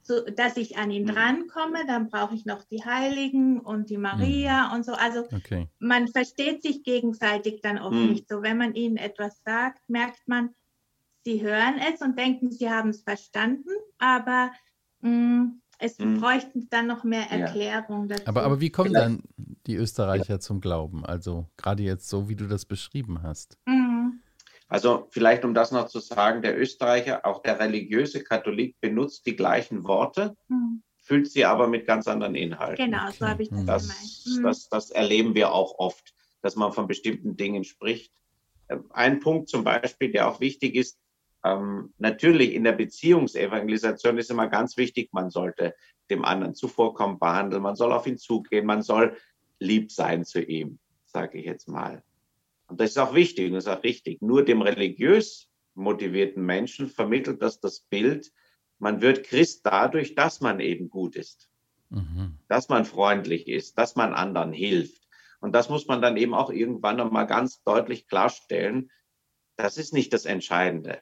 so, 0.01 0.21
dass 0.21 0.57
ich 0.57 0.77
an 0.77 0.89
ihn 0.89 1.03
mhm. 1.03 1.09
drankomme, 1.13 1.86
dann 1.86 2.09
brauche 2.09 2.33
ich 2.33 2.45
noch 2.45 2.63
die 2.63 2.83
Heiligen 2.83 3.59
und 3.59 3.91
die 3.91 4.00
Maria 4.00 4.69
mhm. 4.69 4.74
und 4.74 4.86
so. 4.86 4.93
Also 4.93 5.27
okay. 5.31 5.67
man 5.77 6.07
versteht 6.07 6.63
sich 6.63 6.83
gegenseitig 6.83 7.62
dann 7.62 7.77
oft 7.77 7.95
mhm. 7.95 8.09
nicht 8.09 8.27
so. 8.27 8.41
Wenn 8.41 8.57
man 8.57 8.74
ihnen 8.74 8.98
etwas 8.98 9.39
sagt, 9.45 9.88
merkt 9.88 10.27
man, 10.27 10.55
sie 11.24 11.43
hören 11.43 11.75
es 11.93 12.01
und 12.01 12.17
denken, 12.17 12.51
sie 12.51 12.71
haben 12.71 12.89
es 12.89 13.03
verstanden, 13.03 13.69
aber 14.00 14.51
mh, 15.01 15.12
mm, 15.12 15.62
es 15.79 15.98
mhm. 15.98 16.19
bräuchten 16.19 16.67
dann 16.69 16.88
noch 16.88 17.03
mehr 17.03 17.31
Erklärung 17.31 18.09
dazu. 18.09 18.27
Aber, 18.27 18.43
aber 18.43 18.59
wie 18.59 18.69
kommen 18.69 18.93
dann 18.93 19.24
die 19.65 19.75
Österreicher 19.75 20.33
ja. 20.33 20.39
zum 20.39 20.59
Glauben? 20.59 21.05
Also 21.05 21.48
gerade 21.57 21.83
jetzt 21.83 22.09
so, 22.09 22.27
wie 22.29 22.36
du 22.36 22.48
das 22.48 22.65
beschrieben 22.65 23.24
hast. 23.24 23.57
Mhm. 23.65 24.19
Also 24.67 25.07
vielleicht, 25.09 25.45
um 25.45 25.53
das 25.53 25.71
noch 25.71 25.88
zu 25.88 26.00
sagen, 26.00 26.41
der 26.41 26.59
Österreicher, 26.59 27.25
auch 27.25 27.41
der 27.41 27.59
religiöse 27.59 28.24
Katholik, 28.24 28.79
benutzt 28.81 29.25
die 29.25 29.36
gleichen 29.36 29.86
Worte, 29.86 30.36
mhm. 30.50 30.83
füllt 30.98 31.31
sie 31.31 31.45
aber 31.45 31.67
mit 31.67 31.88
ganz 31.88 32.07
anderen 32.07 32.36
Inhalten. 32.36 32.86
Genau, 32.86 33.07
okay. 33.07 33.15
so 33.17 33.27
habe 33.27 33.43
ich 33.43 33.50
das, 33.50 33.65
das 33.65 33.81
gemeint. 33.88 34.38
Mhm. 34.38 34.43
Das, 34.43 34.69
das 34.69 34.91
erleben 34.91 35.33
wir 35.33 35.53
auch 35.53 35.79
oft, 35.79 36.13
dass 36.41 36.55
man 36.55 36.74
von 36.74 36.88
bestimmten 36.88 37.38
Dingen 37.38 37.63
spricht. 37.63 38.13
Äh, 38.67 38.77
ein 38.91 39.21
Punkt 39.21 39.50
zum 39.50 39.63
Beispiel, 39.63 40.12
der 40.12 40.27
auch 40.27 40.41
wichtig 40.41 40.75
ist, 40.75 41.00
ähm, 41.43 41.93
natürlich 41.98 42.53
in 42.53 42.63
der 42.63 42.74
Beziehungsevangelisation 42.74 44.17
ist 44.17 44.31
immer 44.31 44.48
ganz 44.48 44.77
wichtig, 44.77 45.10
man 45.13 45.29
sollte 45.29 45.75
dem 46.10 46.25
anderen 46.25 46.55
zuvorkommen 46.55 47.19
behandeln, 47.19 47.63
man 47.63 47.75
soll 47.75 47.93
auf 47.93 48.08
ihn 48.08 48.17
zugehen, 48.17 48.65
man 48.65 48.81
soll 48.81 49.15
lieb 49.60 49.91
sein 49.91 50.25
zu 50.25 50.41
ihm, 50.41 50.79
sage 51.05 51.39
ich 51.39 51.46
jetzt 51.46 51.67
mal. 51.67 52.03
Und 52.67 52.79
das 52.79 52.91
ist 52.91 52.98
auch 52.98 53.13
wichtig 53.13 53.48
und 53.48 53.53
das 53.53 53.65
ist 53.65 53.72
auch 53.72 53.84
richtig. 53.84 54.22
Nur 54.22 54.43
dem 54.43 54.62
religiös 54.62 55.50
motivierten 55.75 56.46
Menschen 56.46 56.88
vermittelt 56.88 57.41
das 57.41 57.60
das 57.60 57.81
Bild, 57.81 58.31
man 58.79 59.01
wird 59.01 59.24
Christ 59.24 59.65
dadurch, 59.65 60.15
dass 60.15 60.39
man 60.41 60.60
eben 60.60 60.89
gut 60.89 61.15
ist, 61.15 61.50
mhm. 61.89 62.38
dass 62.48 62.69
man 62.69 62.86
freundlich 62.86 63.48
ist, 63.48 63.77
dass 63.77 63.96
man 63.96 64.13
anderen 64.13 64.53
hilft. 64.53 65.08
Und 65.41 65.53
das 65.53 65.69
muss 65.69 65.88
man 65.88 66.01
dann 66.01 66.17
eben 66.17 66.34
auch 66.34 66.50
irgendwann 66.50 66.98
nochmal 66.98 67.27
ganz 67.27 67.62
deutlich 67.63 68.08
klarstellen. 68.08 68.89
Das 69.58 69.77
ist 69.77 69.93
nicht 69.93 70.13
das 70.13 70.25
Entscheidende. 70.25 71.01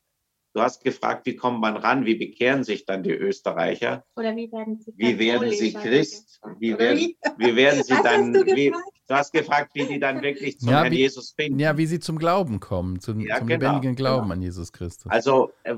Du 0.58 0.64
hast 0.64 0.84
gefragt, 0.84 1.28
wie 1.28 1.36
kommt 1.36 1.62
man 1.62 1.78
ran? 1.78 2.08
Wie 2.08 2.16
bekehren 2.16 2.64
sich 2.64 2.84
dann 2.84 3.04
die 3.04 3.12
Österreicher? 3.12 4.04
Oder 4.16 4.36
wie 4.36 4.52
werden 4.52 4.80
sie, 4.80 4.92
wie 4.98 5.20
werden 5.20 5.52
sie 5.52 5.72
Christ? 5.72 6.42
Wie 6.58 6.76
werden, 6.76 7.14
wie 7.38 7.56
werden 7.56 7.84
sie 7.84 7.94
dann? 8.02 8.34
Du, 8.34 8.44
wie, 8.44 8.72
du, 8.72 9.14
hast 9.14 9.34
gefragt, 9.34 9.76
wie 9.76 9.86
die 9.86 10.00
dann 10.00 10.24
wirklich 10.24 10.60
zum 10.60 10.70
ja, 10.70 10.82
Herrn 10.82 10.92
wie, 10.92 10.98
Jesus 10.98 11.34
finden. 11.34 11.60
Ja, 11.60 11.78
wie 11.78 11.86
sie 11.86 12.00
zum 12.00 12.18
Glauben 12.18 12.60
kommen, 12.60 13.00
zum, 13.00 13.20
ja, 13.20 13.38
zum 13.38 13.46
genau, 13.46 13.68
lebendigen 13.68 13.96
Glauben 13.96 14.24
genau. 14.24 14.34
an 14.34 14.42
Jesus 14.42 14.74
Christus. 14.74 15.12
Also 15.12 15.52
äh, 15.62 15.76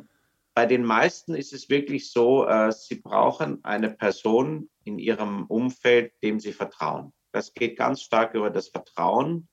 bei 0.53 0.65
den 0.65 0.86
meisten 0.86 1.36
ist 1.36 1.51
es 1.51 1.69
wirklich 1.69 2.09
so, 2.09 2.48
äh, 2.48 2.71
sie 2.71 3.01
brauchen 3.01 3.62
eine 3.65 3.89
Person 3.89 4.69
in 4.86 4.98
ihrem 4.98 5.45
Umfeld, 5.48 6.13
dem 6.24 6.39
sie 6.39 6.53
vertrauen. 6.53 7.12
Das 7.33 7.53
geht 7.53 7.77
ganz 7.77 8.01
stark 8.01 8.33
über 8.33 8.50
das 8.50 8.69
Vertrauen 8.69 9.50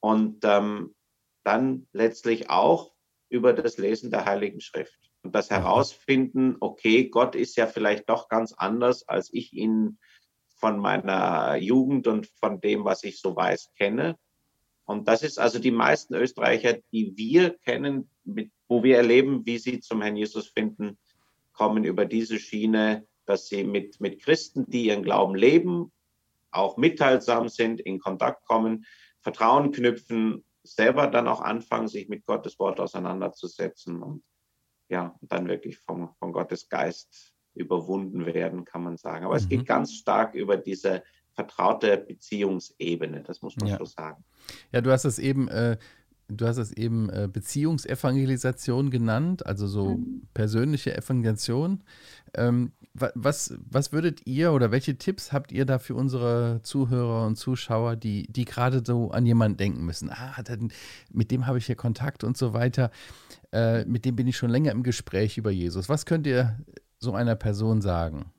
und 0.00 0.38
ähm, 0.44 0.94
dann 1.44 1.88
letztlich 1.92 2.48
auch 2.48 2.95
über 3.28 3.52
das 3.52 3.78
Lesen 3.78 4.10
der 4.10 4.24
Heiligen 4.24 4.60
Schrift. 4.60 4.98
Und 5.22 5.34
das 5.34 5.50
Herausfinden, 5.50 6.56
okay, 6.60 7.08
Gott 7.08 7.34
ist 7.34 7.56
ja 7.56 7.66
vielleicht 7.66 8.08
doch 8.08 8.28
ganz 8.28 8.52
anders, 8.52 9.08
als 9.08 9.32
ich 9.32 9.52
ihn 9.52 9.98
von 10.56 10.78
meiner 10.78 11.56
Jugend 11.56 12.06
und 12.06 12.28
von 12.40 12.60
dem, 12.60 12.84
was 12.84 13.04
ich 13.04 13.20
so 13.20 13.34
weiß, 13.34 13.72
kenne. 13.76 14.16
Und 14.84 15.08
das 15.08 15.22
ist 15.22 15.38
also 15.38 15.58
die 15.58 15.72
meisten 15.72 16.14
Österreicher, 16.14 16.78
die 16.92 17.16
wir 17.16 17.58
kennen, 17.58 18.08
mit, 18.24 18.52
wo 18.68 18.82
wir 18.82 18.96
erleben, 18.96 19.44
wie 19.44 19.58
sie 19.58 19.80
zum 19.80 20.00
Herrn 20.00 20.16
Jesus 20.16 20.48
finden, 20.48 20.96
kommen 21.52 21.84
über 21.84 22.04
diese 22.04 22.38
Schiene, 22.38 23.06
dass 23.24 23.48
sie 23.48 23.64
mit, 23.64 24.00
mit 24.00 24.22
Christen, 24.22 24.70
die 24.70 24.86
ihren 24.86 25.02
Glauben 25.02 25.34
leben, 25.34 25.90
auch 26.52 26.76
mitteilsam 26.76 27.48
sind, 27.48 27.80
in 27.80 27.98
Kontakt 27.98 28.46
kommen, 28.46 28.86
Vertrauen 29.20 29.72
knüpfen 29.72 30.44
selber 30.74 31.06
dann 31.06 31.28
auch 31.28 31.40
anfangen, 31.40 31.88
sich 31.88 32.08
mit 32.08 32.26
Gottes 32.26 32.58
Wort 32.58 32.80
auseinanderzusetzen 32.80 34.02
und 34.02 34.22
ja, 34.88 35.16
dann 35.20 35.48
wirklich 35.48 35.78
vom, 35.78 36.14
von 36.18 36.32
Gottes 36.32 36.68
Geist 36.68 37.34
überwunden 37.54 38.26
werden, 38.26 38.64
kann 38.64 38.82
man 38.82 38.96
sagen. 38.96 39.24
Aber 39.24 39.34
mhm. 39.34 39.40
es 39.40 39.48
geht 39.48 39.66
ganz 39.66 39.94
stark 39.94 40.34
über 40.34 40.56
diese 40.56 41.02
vertraute 41.32 41.98
Beziehungsebene, 41.98 43.22
das 43.22 43.42
muss 43.42 43.56
man 43.56 43.68
ja. 43.68 43.78
so 43.78 43.84
sagen. 43.84 44.24
Ja, 44.72 44.80
du 44.80 44.90
hast 44.90 45.04
es 45.04 45.18
eben 45.18 45.48
äh, 45.48 45.76
du 46.28 46.46
hast 46.46 46.58
es 46.58 46.72
eben 46.72 47.08
äh, 47.10 47.28
Beziehungsevangelisation 47.32 48.90
genannt, 48.90 49.46
also 49.46 49.66
so 49.66 49.96
mhm. 49.96 50.22
persönliche 50.34 50.96
Evangelisation. 50.96 51.82
Ähm, 52.34 52.72
was, 52.94 53.54
was 53.68 53.92
würdet 53.92 54.26
ihr 54.26 54.52
oder 54.52 54.70
welche 54.70 54.96
Tipps 54.96 55.32
habt 55.32 55.52
ihr 55.52 55.66
da 55.66 55.78
für 55.78 55.94
unsere 55.94 56.60
Zuhörer 56.62 57.26
und 57.26 57.36
Zuschauer, 57.36 57.96
die, 57.96 58.26
die 58.32 58.44
gerade 58.44 58.82
so 58.84 59.10
an 59.10 59.26
jemanden 59.26 59.58
denken 59.58 59.84
müssen? 59.84 60.10
Ah, 60.10 60.42
dann, 60.42 60.72
mit 61.12 61.30
dem 61.30 61.46
habe 61.46 61.58
ich 61.58 61.66
hier 61.66 61.76
Kontakt 61.76 62.24
und 62.24 62.36
so 62.36 62.54
weiter. 62.54 62.90
Äh, 63.52 63.84
mit 63.84 64.04
dem 64.04 64.16
bin 64.16 64.26
ich 64.26 64.36
schon 64.36 64.50
länger 64.50 64.72
im 64.72 64.82
Gespräch 64.82 65.36
über 65.36 65.50
Jesus. 65.50 65.88
Was 65.88 66.06
könnt 66.06 66.26
ihr 66.26 66.58
so 66.98 67.12
einer 67.12 67.36
Person 67.36 67.82
sagen? 67.82 68.32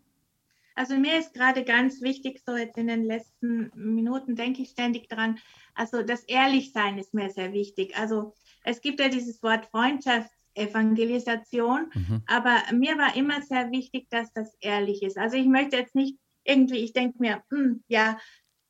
Also 0.78 0.96
mir 0.96 1.18
ist 1.18 1.34
gerade 1.34 1.64
ganz 1.64 2.02
wichtig, 2.02 2.44
so 2.46 2.56
jetzt 2.56 2.78
in 2.78 2.86
den 2.88 3.04
letzten 3.04 3.72
Minuten 3.74 4.36
denke 4.36 4.62
ich 4.62 4.70
ständig 4.70 5.10
dran, 5.10 5.40
also 5.74 6.04
das 6.04 6.22
Ehrlichsein 6.24 7.00
ist 7.00 7.16
mir 7.16 7.32
sehr 7.32 7.52
wichtig. 7.52 7.98
Also 7.98 8.36
es 8.64 8.80
gibt 8.82 9.00
ja 9.00 9.10
dieses 9.10 9.42
Wort 9.42 9.66
Freundschaftsevangelisation, 9.66 11.90
mhm. 11.94 12.22
aber 12.28 12.62
mir 12.74 12.96
war 12.98 13.16
immer 13.16 13.42
sehr 13.42 13.72
wichtig, 13.72 14.08
dass 14.12 14.32
das 14.34 14.56
ehrlich 14.60 15.02
ist. 15.02 15.18
Also 15.18 15.38
ich 15.38 15.48
möchte 15.48 15.78
jetzt 15.78 15.96
nicht 15.96 16.20
irgendwie, 16.44 16.78
ich 16.78 16.94
denke 16.94 17.18
mir, 17.20 17.42
hm, 17.50 17.84
ja, 17.88 18.20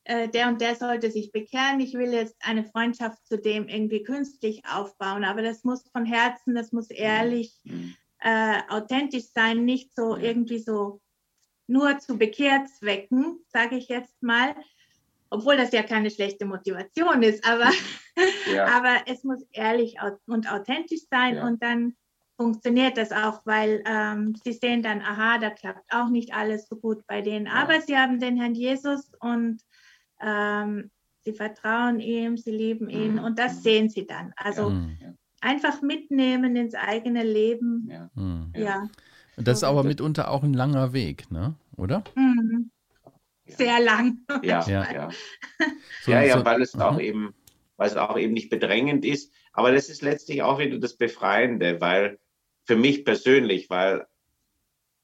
äh, 0.05 0.29
der 0.29 0.47
und 0.47 0.61
der 0.61 0.75
sollte 0.75 1.11
sich 1.11 1.33
bekehren, 1.33 1.81
ich 1.81 1.93
will 1.93 2.13
jetzt 2.13 2.37
eine 2.39 2.63
Freundschaft 2.63 3.27
zu 3.27 3.37
dem 3.37 3.67
irgendwie 3.67 4.03
künstlich 4.03 4.63
aufbauen, 4.65 5.25
aber 5.25 5.41
das 5.41 5.65
muss 5.65 5.83
von 5.91 6.05
Herzen, 6.05 6.55
das 6.55 6.71
muss 6.71 6.89
ehrlich 6.89 7.59
mhm 7.65 7.95
äh, 8.19 8.61
authentisch 8.69 9.25
sein, 9.33 9.65
nicht 9.65 9.95
so 9.95 10.15
irgendwie 10.15 10.59
so 10.59 11.01
nur 11.67 11.99
zu 11.99 12.17
Bekehrzwecken, 12.17 13.39
sage 13.47 13.75
ich 13.75 13.89
jetzt 13.89 14.21
mal, 14.23 14.55
obwohl 15.29 15.57
das 15.57 15.71
ja 15.71 15.83
keine 15.83 16.09
schlechte 16.09 16.45
Motivation 16.45 17.21
ist, 17.21 17.47
aber, 17.47 17.69
ja. 18.53 18.65
aber 18.67 19.01
es 19.05 19.23
muss 19.23 19.45
ehrlich 19.51 19.97
und 20.25 20.51
authentisch 20.51 21.01
sein 21.09 21.35
ja. 21.35 21.45
und 21.45 21.61
dann 21.61 21.95
funktioniert 22.37 22.97
das 22.97 23.11
auch, 23.11 23.41
weil 23.45 23.83
ähm, 23.85 24.35
sie 24.43 24.53
sehen 24.53 24.83
dann, 24.83 25.01
aha, 25.01 25.39
da 25.39 25.49
klappt 25.49 25.91
auch 25.91 26.09
nicht 26.09 26.33
alles 26.33 26.67
so 26.67 26.77
gut 26.77 27.05
bei 27.07 27.21
denen, 27.21 27.47
ja. 27.47 27.53
aber 27.53 27.81
sie 27.81 27.97
haben 27.97 28.19
den 28.19 28.37
Herrn 28.37 28.55
Jesus 28.55 29.11
und 29.19 29.61
ähm, 30.21 30.91
sie 31.25 31.33
vertrauen 31.33 31.99
ihm, 31.99 32.37
sie 32.37 32.51
lieben 32.51 32.89
ihn 32.89 33.13
mhm. 33.13 33.23
und 33.23 33.39
das 33.39 33.63
sehen 33.63 33.89
sie 33.89 34.05
dann. 34.05 34.33
Also 34.37 34.71
einfach 35.41 35.81
mitnehmen 35.81 36.55
ins 36.55 36.75
eigene 36.75 37.23
Leben. 37.23 37.87
Ja. 37.89 38.09
Mhm. 38.15 38.53
ja. 38.55 38.87
Und 39.37 39.47
das 39.47 39.59
ist 39.59 39.63
aber 39.63 39.83
mitunter 39.83 40.31
auch 40.31 40.43
ein 40.43 40.53
langer 40.53 40.93
Weg, 40.93 41.29
ne? 41.31 41.55
oder? 41.77 42.03
Mhm. 42.15 42.71
Sehr 43.45 43.79
lang. 43.79 44.25
Ja, 44.43 44.65
ja. 44.67 44.91
ja. 44.91 45.09
So, 46.01 46.11
ja, 46.11 46.21
ja, 46.23 46.43
weil 46.43 46.61
es 46.61 46.75
auch 46.75 46.99
eben, 46.99 47.33
weil 47.77 47.87
es 47.87 47.95
auch 47.97 48.17
eben 48.17 48.33
nicht 48.33 48.49
bedrängend 48.49 49.05
ist. 49.05 49.33
Aber 49.53 49.71
das 49.71 49.89
ist 49.89 50.01
letztlich 50.01 50.41
auch 50.41 50.59
wieder 50.59 50.79
das 50.79 50.97
Befreiende, 50.97 51.79
weil 51.79 52.19
für 52.65 52.75
mich 52.75 53.05
persönlich, 53.05 53.69
weil 53.69 54.05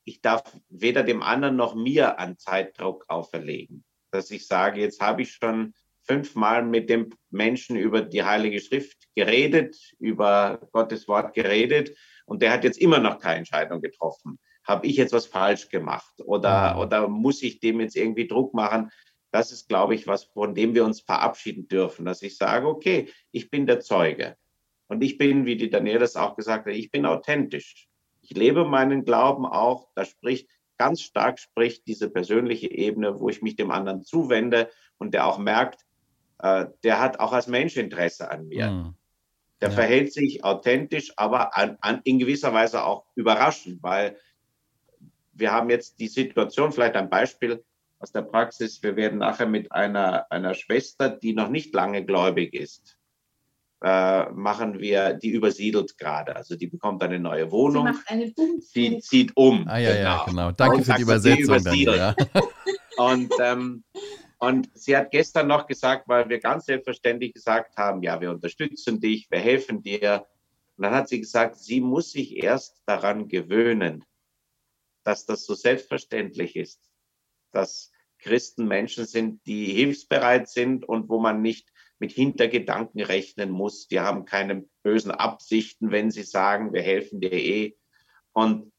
ich 0.03 0.21
darf 0.21 0.43
weder 0.69 1.03
dem 1.03 1.21
anderen 1.21 1.55
noch 1.55 1.75
mir 1.75 2.19
an 2.19 2.37
Zeitdruck 2.37 3.05
auferlegen. 3.09 3.83
Dass 4.11 4.31
ich 4.31 4.47
sage, 4.47 4.81
jetzt 4.81 5.01
habe 5.01 5.21
ich 5.21 5.33
schon 5.33 5.73
fünfmal 6.01 6.63
mit 6.65 6.89
dem 6.89 7.11
Menschen 7.29 7.75
über 7.75 8.01
die 8.01 8.23
Heilige 8.23 8.59
Schrift 8.59 8.97
geredet, 9.15 9.77
über 9.99 10.67
Gottes 10.71 11.07
Wort 11.07 11.33
geredet 11.33 11.95
und 12.25 12.41
der 12.41 12.51
hat 12.51 12.63
jetzt 12.63 12.77
immer 12.79 12.99
noch 12.99 13.19
keine 13.19 13.39
Entscheidung 13.39 13.81
getroffen. 13.81 14.39
Habe 14.63 14.87
ich 14.87 14.95
jetzt 14.95 15.13
was 15.13 15.25
falsch 15.25 15.69
gemacht 15.69 16.13
oder, 16.25 16.75
mhm. 16.75 16.79
oder 16.79 17.07
muss 17.07 17.43
ich 17.43 17.59
dem 17.59 17.79
jetzt 17.81 17.95
irgendwie 17.95 18.27
Druck 18.27 18.53
machen? 18.53 18.89
Das 19.31 19.51
ist, 19.51 19.67
glaube 19.67 19.95
ich, 19.95 20.07
was, 20.07 20.25
von 20.25 20.53
dem 20.53 20.75
wir 20.75 20.85
uns 20.85 21.01
verabschieden 21.01 21.67
dürfen, 21.67 22.05
dass 22.05 22.21
ich 22.21 22.37
sage, 22.37 22.67
okay, 22.67 23.09
ich 23.31 23.49
bin 23.49 23.65
der 23.65 23.79
Zeuge. 23.79 24.37
Und 24.87 25.03
ich 25.03 25.17
bin, 25.17 25.45
wie 25.45 25.57
die 25.57 25.69
Daniela 25.69 25.99
das 25.99 26.15
auch 26.15 26.35
gesagt 26.35 26.67
hat, 26.67 26.73
ich 26.73 26.91
bin 26.91 27.05
authentisch. 27.05 27.87
Ich 28.21 28.31
lebe 28.37 28.63
meinen 28.63 29.05
Glauben 29.05 29.45
auch. 29.45 29.89
Da 29.95 30.05
spricht, 30.05 30.49
ganz 30.77 31.01
stark 31.01 31.39
spricht 31.39 31.87
diese 31.87 32.09
persönliche 32.09 32.69
Ebene, 32.69 33.19
wo 33.19 33.29
ich 33.29 33.41
mich 33.41 33.55
dem 33.55 33.71
anderen 33.71 34.03
zuwende 34.03 34.69
und 34.97 35.13
der 35.13 35.25
auch 35.25 35.39
merkt, 35.39 35.81
äh, 36.39 36.67
der 36.83 36.99
hat 36.99 37.19
auch 37.19 37.33
als 37.33 37.47
Mensch 37.47 37.77
Interesse 37.77 38.29
an 38.29 38.47
mir. 38.47 38.69
Mhm. 38.69 38.95
Der 39.63 39.69
ja. 39.69 39.75
verhält 39.75 40.11
sich 40.11 40.43
authentisch, 40.43 41.13
aber 41.15 41.55
an, 41.55 41.77
an, 41.79 42.01
in 42.03 42.19
gewisser 42.19 42.53
Weise 42.53 42.83
auch 42.83 43.05
überraschend, 43.15 43.81
weil 43.81 44.17
wir 45.31 45.53
haben 45.53 45.69
jetzt 45.69 46.01
die 46.01 46.09
Situation, 46.09 46.73
vielleicht 46.73 46.95
ein 46.95 47.09
Beispiel 47.09 47.63
aus 47.97 48.11
der 48.11 48.23
Praxis, 48.23 48.83
wir 48.83 48.97
werden 48.97 49.19
nachher 49.19 49.47
mit 49.47 49.71
einer, 49.71 50.29
einer 50.29 50.53
Schwester, 50.53 51.07
die 51.07 51.31
noch 51.31 51.47
nicht 51.47 51.73
lange 51.73 52.03
gläubig 52.03 52.53
ist, 52.53 52.97
äh, 53.81 54.29
machen 54.31 54.81
wir, 54.81 55.13
die 55.13 55.29
übersiedelt 55.29 55.97
gerade. 55.97 56.35
Also 56.35 56.57
die 56.57 56.67
bekommt 56.67 57.01
eine 57.01 57.21
neue 57.21 57.49
Wohnung. 57.49 57.87
Sie 57.87 57.93
macht 57.93 58.09
eine 58.09 58.33
Sie 58.59 58.99
zieht 58.99 59.31
um. 59.37 59.65
Ah 59.69 59.77
ja, 59.77 59.93
genau. 59.93 60.03
ja, 60.03 60.25
genau. 60.25 60.51
Danke 60.51 60.75
Und 60.75 60.83
für 60.83 60.93
die 60.95 61.01
Übersetzung. 61.03 61.63
Dann, 61.63 61.79
ja. 61.79 62.15
Und 62.97 63.31
ähm, 63.39 63.85
und 64.43 64.69
sie 64.73 64.97
hat 64.97 65.11
gestern 65.11 65.47
noch 65.47 65.67
gesagt, 65.67 66.09
weil 66.09 66.27
wir 66.27 66.37
ganz 66.37 66.65
selbstverständlich 66.65 67.33
gesagt 67.33 67.77
haben, 67.77 68.03
ja, 68.03 68.19
wir 68.19 68.29
unterstützen 68.29 68.99
dich, 68.99 69.31
wir 69.31 69.39
helfen 69.39 69.81
dir. 69.81 70.27
Und 70.75 70.83
dann 70.83 70.93
hat 70.93 71.07
sie 71.07 71.21
gesagt, 71.21 71.55
sie 71.55 71.79
muss 71.79 72.11
sich 72.11 72.35
erst 72.43 72.83
daran 72.85 73.29
gewöhnen, 73.29 74.03
dass 75.05 75.25
das 75.25 75.45
so 75.45 75.53
selbstverständlich 75.53 76.57
ist, 76.57 76.91
dass 77.53 77.93
Christen 78.19 78.67
Menschen 78.67 79.05
sind, 79.05 79.39
die 79.47 79.67
hilfsbereit 79.67 80.49
sind 80.49 80.83
und 80.83 81.07
wo 81.07 81.21
man 81.21 81.41
nicht 81.41 81.69
mit 81.99 82.11
Hintergedanken 82.11 82.99
rechnen 82.99 83.49
muss. 83.49 83.87
Die 83.87 84.01
haben 84.01 84.25
keine 84.25 84.65
bösen 84.81 85.11
Absichten, 85.11 85.89
wenn 85.89 86.11
sie 86.11 86.23
sagen, 86.23 86.73
wir 86.73 86.81
helfen 86.81 87.21
dir 87.21 87.31
eh. 87.31 87.77
Und 88.33 88.72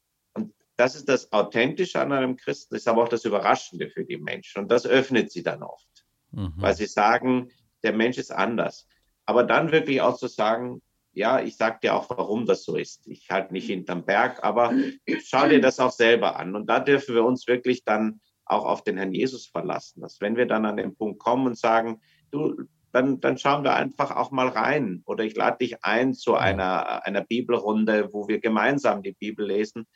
das 0.76 0.96
ist 0.96 1.08
das 1.08 1.32
Authentische 1.32 2.00
an 2.00 2.12
einem 2.12 2.36
Christen, 2.36 2.74
ist 2.74 2.88
aber 2.88 3.04
auch 3.04 3.08
das 3.08 3.24
Überraschende 3.24 3.88
für 3.90 4.04
die 4.04 4.18
Menschen. 4.18 4.62
Und 4.62 4.70
das 4.70 4.86
öffnet 4.86 5.30
sie 5.30 5.42
dann 5.42 5.62
oft, 5.62 6.04
mhm. 6.32 6.54
weil 6.56 6.74
sie 6.74 6.86
sagen, 6.86 7.50
der 7.82 7.92
Mensch 7.92 8.18
ist 8.18 8.32
anders. 8.32 8.88
Aber 9.24 9.44
dann 9.44 9.72
wirklich 9.72 10.00
auch 10.00 10.16
zu 10.16 10.26
sagen, 10.26 10.82
ja, 11.12 11.40
ich 11.40 11.56
sage 11.56 11.78
dir 11.82 11.94
auch, 11.94 12.10
warum 12.10 12.44
das 12.44 12.64
so 12.64 12.76
ist. 12.76 13.06
Ich 13.06 13.30
halte 13.30 13.52
nicht 13.52 13.66
hinterm 13.66 14.04
Berg, 14.04 14.42
aber 14.42 14.74
schau 15.24 15.48
dir 15.48 15.60
das 15.60 15.78
auch 15.78 15.92
selber 15.92 16.36
an. 16.36 16.56
Und 16.56 16.66
da 16.66 16.80
dürfen 16.80 17.14
wir 17.14 17.24
uns 17.24 17.46
wirklich 17.46 17.84
dann 17.84 18.20
auch 18.44 18.64
auf 18.64 18.82
den 18.82 18.96
Herrn 18.96 19.12
Jesus 19.12 19.46
verlassen. 19.46 20.00
Dass 20.00 20.20
wenn 20.20 20.36
wir 20.36 20.46
dann 20.46 20.66
an 20.66 20.76
den 20.76 20.96
Punkt 20.96 21.20
kommen 21.20 21.46
und 21.46 21.56
sagen, 21.56 22.00
du, 22.32 22.64
dann, 22.90 23.20
dann 23.20 23.38
schauen 23.38 23.62
wir 23.62 23.74
einfach 23.74 24.10
auch 24.16 24.32
mal 24.32 24.48
rein. 24.48 25.02
Oder 25.06 25.24
ich 25.24 25.36
lade 25.36 25.58
dich 25.58 25.84
ein 25.84 26.14
zu 26.14 26.34
einer, 26.34 27.06
einer 27.06 27.22
Bibelrunde, 27.22 28.12
wo 28.12 28.26
wir 28.26 28.40
gemeinsam 28.40 29.02
die 29.02 29.12
Bibel 29.12 29.46
lesen 29.46 29.86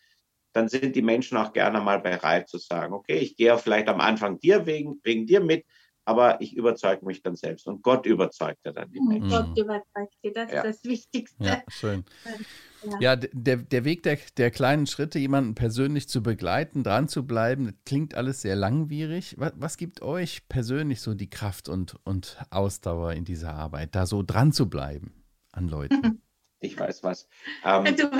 dann 0.53 0.69
sind 0.69 0.97
die 0.97 1.03
Menschen 1.03 1.37
auch 1.37 1.53
gerne 1.53 1.81
mal 1.81 2.01
bereit 2.01 2.49
zu 2.49 2.59
sagen, 2.59 2.93
okay, 2.93 3.19
ich 3.19 3.37
gehe 3.37 3.57
vielleicht 3.59 3.89
am 3.89 4.01
Anfang 4.01 4.39
dir 4.41 4.67
wegen, 4.67 5.01
wegen 5.03 5.27
dir 5.27 5.41
mit, 5.41 5.65
aber 6.09 6.41
ich 6.41 6.57
überzeuge 6.57 7.05
mich 7.05 7.23
dann 7.23 7.37
selbst. 7.37 7.67
Und 7.67 7.83
Gott 7.83 8.07
überzeugt 8.07 8.61
ja 8.65 8.73
dann 8.73 8.91
die 8.91 9.01
mhm. 9.01 9.09
Menschen. 9.09 9.29
Gott 9.29 9.59
überzeugt 9.59 10.15
sie, 10.23 10.33
das 10.33 10.51
ja. 10.51 10.63
ist 10.63 10.65
das 10.65 10.91
Wichtigste. 10.91 11.45
Ja, 11.45 11.63
schön. 11.69 12.05
Ja, 12.83 13.01
ja 13.01 13.17
der, 13.17 13.59
der 13.59 13.85
Weg 13.85 14.05
der, 14.05 14.19
der 14.39 14.51
kleinen 14.51 14.87
Schritte, 14.87 15.19
jemanden 15.19 15.55
persönlich 15.55 16.09
zu 16.09 16.23
begleiten, 16.23 16.83
dran 16.83 17.09
zu 17.09 17.27
bleiben, 17.27 17.79
klingt 17.85 18.15
alles 18.15 18.41
sehr 18.41 18.57
langwierig. 18.57 19.35
Was, 19.37 19.53
was 19.57 19.77
gibt 19.77 20.01
euch 20.01 20.49
persönlich 20.49 21.03
so 21.03 21.13
die 21.13 21.29
Kraft 21.29 21.69
und, 21.69 21.97
und 22.05 22.39
Ausdauer 22.49 23.13
in 23.13 23.27
dieser 23.27 23.53
Arbeit, 23.53 23.95
da 23.95 24.07
so 24.07 24.23
dran 24.23 24.53
zu 24.53 24.71
bleiben 24.71 25.13
an 25.53 25.69
Leuten? 25.69 26.23
Ich 26.61 26.77
weiß 26.77 27.05
was. 27.05 27.29
Ähm, 27.65 27.85
weißt 27.85 28.11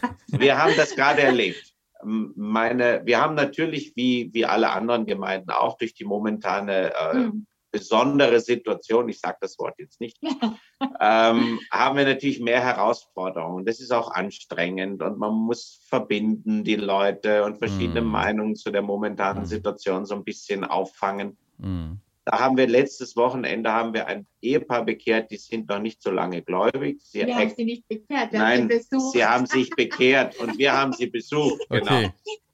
was. 0.00 0.40
Wir 0.40 0.56
haben 0.56 0.74
das 0.76 0.94
gerade 0.94 1.22
erlebt 1.22 1.71
meine, 2.04 3.02
wir 3.04 3.20
haben 3.20 3.34
natürlich 3.34 3.94
wie, 3.96 4.30
wie 4.32 4.44
alle 4.46 4.70
anderen 4.70 5.06
Gemeinden 5.06 5.50
auch 5.50 5.76
durch 5.76 5.94
die 5.94 6.04
momentane 6.04 6.92
äh, 6.94 7.14
mhm. 7.14 7.46
besondere 7.70 8.40
Situation, 8.40 9.08
ich 9.08 9.20
sage 9.20 9.38
das 9.40 9.58
Wort 9.58 9.74
jetzt 9.78 10.00
nicht, 10.00 10.18
ähm, 11.00 11.60
haben 11.70 11.96
wir 11.96 12.04
natürlich 12.04 12.40
mehr 12.40 12.62
Herausforderungen. 12.62 13.64
Das 13.64 13.80
ist 13.80 13.92
auch 13.92 14.10
anstrengend 14.10 15.02
und 15.02 15.18
man 15.18 15.32
muss 15.32 15.80
verbinden 15.88 16.64
die 16.64 16.76
Leute 16.76 17.44
und 17.44 17.58
verschiedene 17.58 18.02
mhm. 18.02 18.08
Meinungen 18.08 18.56
zu 18.56 18.70
der 18.70 18.82
momentanen 18.82 19.42
mhm. 19.42 19.48
Situation 19.48 20.06
so 20.06 20.14
ein 20.14 20.24
bisschen 20.24 20.64
auffangen. 20.64 21.36
Mhm. 21.58 22.00
Da 22.24 22.38
haben 22.38 22.56
wir 22.56 22.68
letztes 22.68 23.16
Wochenende 23.16 23.72
haben 23.72 23.92
wir 23.94 24.06
ein 24.06 24.26
Ehepaar 24.40 24.84
bekehrt, 24.84 25.30
die 25.32 25.36
sind 25.36 25.68
noch 25.68 25.80
nicht 25.80 26.00
so 26.00 26.12
lange 26.12 26.40
gläubig. 26.42 27.00
Sie 27.02 27.26
wir 27.26 27.34
haben 27.34 27.52
sie 27.56 27.64
nicht 27.64 27.88
bekehrt, 27.88 28.32
wir 28.32 28.38
nein, 28.38 28.62
haben 28.62 28.80
sie, 28.80 29.00
sie 29.12 29.24
haben 29.24 29.46
sich 29.46 29.70
bekehrt 29.70 30.38
und 30.38 30.56
wir 30.56 30.72
haben 30.72 30.92
sie 30.92 31.06
besucht. 31.06 31.60
Genau. 31.68 32.08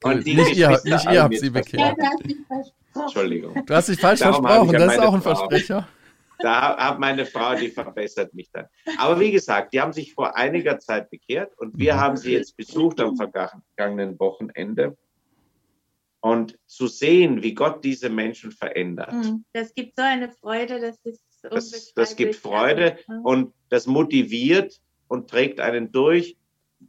Und 0.04 0.26
die 0.26 0.34
nicht, 0.34 0.56
ihr, 0.56 0.70
nicht 0.70 1.04
ihr 1.10 1.22
habt 1.22 1.38
sie 1.38 1.50
bekehrt. 1.50 1.96
Entschuldigung. 2.94 3.66
Du 3.66 3.74
hast 3.74 3.88
dich 3.88 4.00
falsch 4.00 4.20
Darum 4.20 4.44
versprochen, 4.44 4.72
das 4.72 4.94
ist 4.94 5.00
auch 5.00 5.14
ein 5.14 5.22
Frau. 5.22 5.34
Versprecher. 5.34 5.88
Da 6.38 6.76
hat 6.76 6.98
meine 7.00 7.26
Frau, 7.26 7.54
die 7.54 7.68
verbessert 7.68 8.32
mich 8.32 8.48
dann. 8.52 8.66
Aber 8.96 9.18
wie 9.20 9.32
gesagt, 9.32 9.72
die 9.72 9.80
haben 9.80 9.92
sich 9.92 10.14
vor 10.14 10.36
einiger 10.36 10.78
Zeit 10.78 11.10
bekehrt 11.10 11.52
und 11.58 11.76
wir 11.78 11.94
mhm. 11.94 12.00
haben 12.00 12.16
sie 12.16 12.32
jetzt 12.32 12.56
besucht 12.56 13.00
am 13.00 13.16
vergangenen 13.16 14.18
Wochenende 14.18 14.96
und 16.20 16.58
zu 16.66 16.86
sehen, 16.86 17.42
wie 17.42 17.54
Gott 17.54 17.84
diese 17.84 18.08
Menschen 18.10 18.50
verändert. 18.50 19.12
Hm, 19.12 19.44
das 19.52 19.74
gibt 19.74 19.96
so 19.96 20.02
eine 20.02 20.30
Freude, 20.30 20.80
das 20.80 20.98
ist 21.04 21.22
das, 21.42 21.92
das 21.94 22.16
gibt 22.16 22.36
Freude 22.36 22.98
und 23.22 23.54
das 23.68 23.86
motiviert 23.86 24.80
und 25.06 25.30
trägt 25.30 25.60
einen 25.60 25.92
durch 25.92 26.36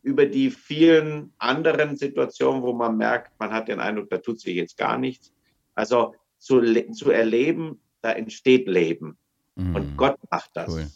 über 0.02 0.26
die 0.26 0.52
vielen 0.52 1.34
anderen 1.38 1.96
Situationen, 1.98 2.62
wo 2.62 2.74
man 2.74 2.98
merkt, 2.98 3.40
man 3.40 3.52
hat 3.52 3.68
den 3.68 3.80
Eindruck, 3.80 4.10
da 4.10 4.18
tut 4.18 4.40
sich 4.40 4.56
jetzt 4.56 4.78
gar 4.78 4.98
nichts. 4.98 5.34
Also 5.76 6.16
zu, 6.38 6.62
zu 6.94 7.12
erleben, 7.12 7.82
da 8.02 8.12
entsteht 8.12 8.68
Leben. 8.68 9.18
Mhm. 9.56 9.76
Und 9.76 9.98
Gott 9.98 10.18
macht 10.30 10.52
das. 10.54 10.70
Cool. 10.70 10.88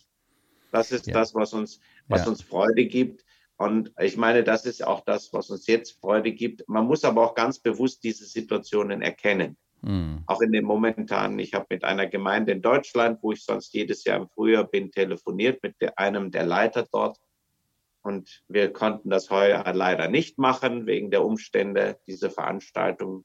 Das 0.72 0.92
ist 0.92 1.08
ja. 1.08 1.14
das, 1.14 1.34
was 1.36 1.54
uns, 1.54 1.80
was 2.08 2.22
ja. 2.22 2.30
uns 2.30 2.42
Freude 2.42 2.86
gibt. 2.86 3.24
Und 3.64 3.94
ich 3.98 4.18
meine, 4.18 4.44
das 4.44 4.66
ist 4.66 4.86
auch 4.86 5.06
das, 5.06 5.32
was 5.32 5.50
uns 5.50 5.68
jetzt 5.68 5.98
Freude 6.02 6.34
gibt. 6.34 6.68
Man 6.68 6.86
muss 6.86 7.06
aber 7.06 7.24
auch 7.24 7.34
ganz 7.34 7.60
bewusst 7.60 8.04
diese 8.04 8.26
Situationen 8.26 9.02
erkennen. 9.02 9.56
Mhm. 9.82 10.22
Auch 10.26 10.42
in 10.42 10.52
dem 10.52 10.66
momentanen, 10.66 11.40
ich 11.40 11.54
habe 11.54 11.68
mit 11.70 11.86
einer 11.86 12.08
Gemeinde 12.08 12.52
in 12.52 12.62
Deutschland, 12.62 13.20
wo 13.22 13.32
ich 13.32 13.46
sonst 13.46 13.74
jedes 13.74 14.04
Jahr 14.04 14.18
im 14.18 14.28
Frühjahr 14.28 14.66
bin, 14.66 14.92
telefoniert 14.92 15.64
mit 15.64 15.76
einem 15.98 16.30
der 16.30 16.46
Leiter 16.46 16.86
dort. 16.92 17.18
Und 18.02 18.44
wir 18.50 18.74
konnten 18.74 19.10
das 19.10 19.30
heuer 19.30 19.64
leider 19.74 20.10
nicht 20.10 20.38
machen 20.38 20.86
wegen 20.86 21.10
der 21.10 21.24
Umstände 21.24 21.98
dieser 22.06 22.32
Veranstaltung. 22.32 23.24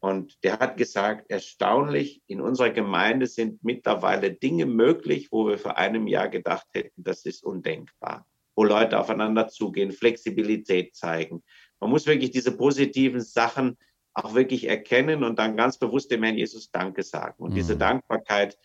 Und 0.00 0.42
der 0.42 0.58
hat 0.58 0.76
gesagt, 0.76 1.30
erstaunlich, 1.30 2.20
in 2.26 2.40
unserer 2.40 2.70
Gemeinde 2.70 3.28
sind 3.28 3.62
mittlerweile 3.62 4.32
Dinge 4.32 4.66
möglich, 4.66 5.30
wo 5.30 5.46
wir 5.46 5.56
vor 5.56 5.78
einem 5.78 6.08
Jahr 6.08 6.28
gedacht 6.28 6.66
hätten, 6.72 7.04
das 7.04 7.24
ist 7.26 7.44
undenkbar. 7.44 8.26
Wo 8.54 8.64
Leute 8.64 8.98
aufeinander 8.98 9.48
zugehen, 9.48 9.92
Flexibilität 9.92 10.94
zeigen. 10.94 11.42
Man 11.80 11.90
muss 11.90 12.06
wirklich 12.06 12.30
diese 12.30 12.56
positiven 12.56 13.20
Sachen 13.20 13.76
auch 14.14 14.34
wirklich 14.34 14.68
erkennen 14.68 15.24
und 15.24 15.38
dann 15.38 15.56
ganz 15.56 15.78
bewusst 15.78 16.10
dem 16.10 16.22
Herrn 16.22 16.36
Jesus 16.36 16.70
Danke 16.70 17.02
sagen. 17.02 17.34
Und 17.38 17.50
mhm. 17.52 17.56
diese 17.56 17.76
Dankbarkeit, 17.76 18.58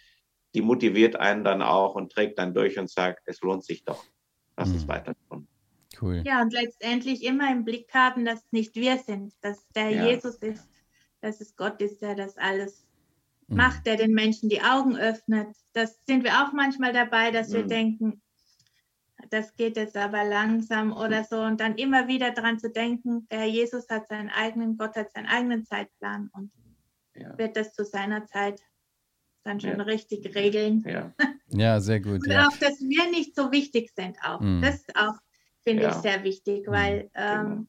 die 0.53 0.61
motiviert 0.61 1.15
einen 1.15 1.43
dann 1.43 1.61
auch 1.61 1.95
und 1.95 2.11
trägt 2.11 2.37
dann 2.37 2.53
durch 2.53 2.77
und 2.77 2.89
sagt, 2.89 3.21
es 3.25 3.41
lohnt 3.41 3.63
sich 3.63 3.83
doch. 3.83 4.03
Lass 4.57 4.69
mhm. 4.69 4.75
es 4.75 4.87
weiter 4.87 5.15
tun. 5.29 5.47
Cool. 6.01 6.21
Ja, 6.25 6.41
und 6.41 6.53
letztendlich 6.53 7.23
immer 7.23 7.51
im 7.51 7.63
Blick 7.63 7.93
haben, 7.93 8.25
dass 8.25 8.39
es 8.39 8.51
nicht 8.51 8.75
wir 8.75 8.97
sind, 8.97 9.33
dass 9.41 9.67
der 9.69 9.89
ja. 9.89 10.05
Jesus 10.07 10.35
ist, 10.37 10.69
dass 11.21 11.41
es 11.41 11.55
Gott 11.55 11.81
ist, 11.81 12.01
der 12.01 12.15
das 12.15 12.37
alles 12.37 12.85
mhm. 13.47 13.57
macht, 13.57 13.85
der 13.85 13.95
den 13.95 14.11
Menschen 14.11 14.49
die 14.49 14.61
Augen 14.61 14.95
öffnet. 14.97 15.55
Das 15.73 15.99
sind 16.05 16.23
wir 16.23 16.43
auch 16.43 16.53
manchmal 16.53 16.93
dabei, 16.93 17.31
dass 17.31 17.51
wir 17.51 17.63
mhm. 17.63 17.69
denken, 17.69 18.21
das 19.31 19.55
geht 19.55 19.77
jetzt 19.77 19.97
aber 19.97 20.23
langsam 20.23 20.93
oder 20.93 21.23
so. 21.23 21.41
Und 21.41 21.59
dann 21.59 21.75
immer 21.75 22.07
wieder 22.07 22.31
daran 22.31 22.59
zu 22.59 22.69
denken, 22.69 23.27
der 23.29 23.45
Jesus 23.45 23.89
hat 23.89 24.07
seinen 24.07 24.29
eigenen, 24.29 24.77
Gott 24.77 24.95
hat 24.95 25.11
seinen 25.11 25.27
eigenen 25.27 25.65
Zeitplan 25.65 26.29
und 26.33 26.51
ja. 27.15 27.37
wird 27.37 27.57
das 27.57 27.73
zu 27.73 27.83
seiner 27.85 28.25
Zeit 28.27 28.61
dann 29.43 29.59
schon 29.59 29.77
ja. 29.77 29.83
richtig 29.83 30.35
regeln. 30.35 30.83
Ja, 30.85 31.13
ja 31.49 31.79
sehr 31.79 31.99
gut. 31.99 32.25
und 32.25 32.31
ja. 32.31 32.47
auch, 32.47 32.57
dass 32.57 32.79
wir 32.79 33.09
nicht 33.09 33.35
so 33.35 33.51
wichtig 33.51 33.91
sind 33.95 34.17
auch. 34.23 34.41
Mhm. 34.41 34.61
Das 34.61 34.83
auch, 34.95 35.15
finde 35.63 35.87
ich, 35.87 35.93
sehr 35.93 36.23
wichtig, 36.23 36.67
mhm. 36.67 36.71
weil 36.71 37.09
ähm, 37.15 37.43
genau. 37.43 37.65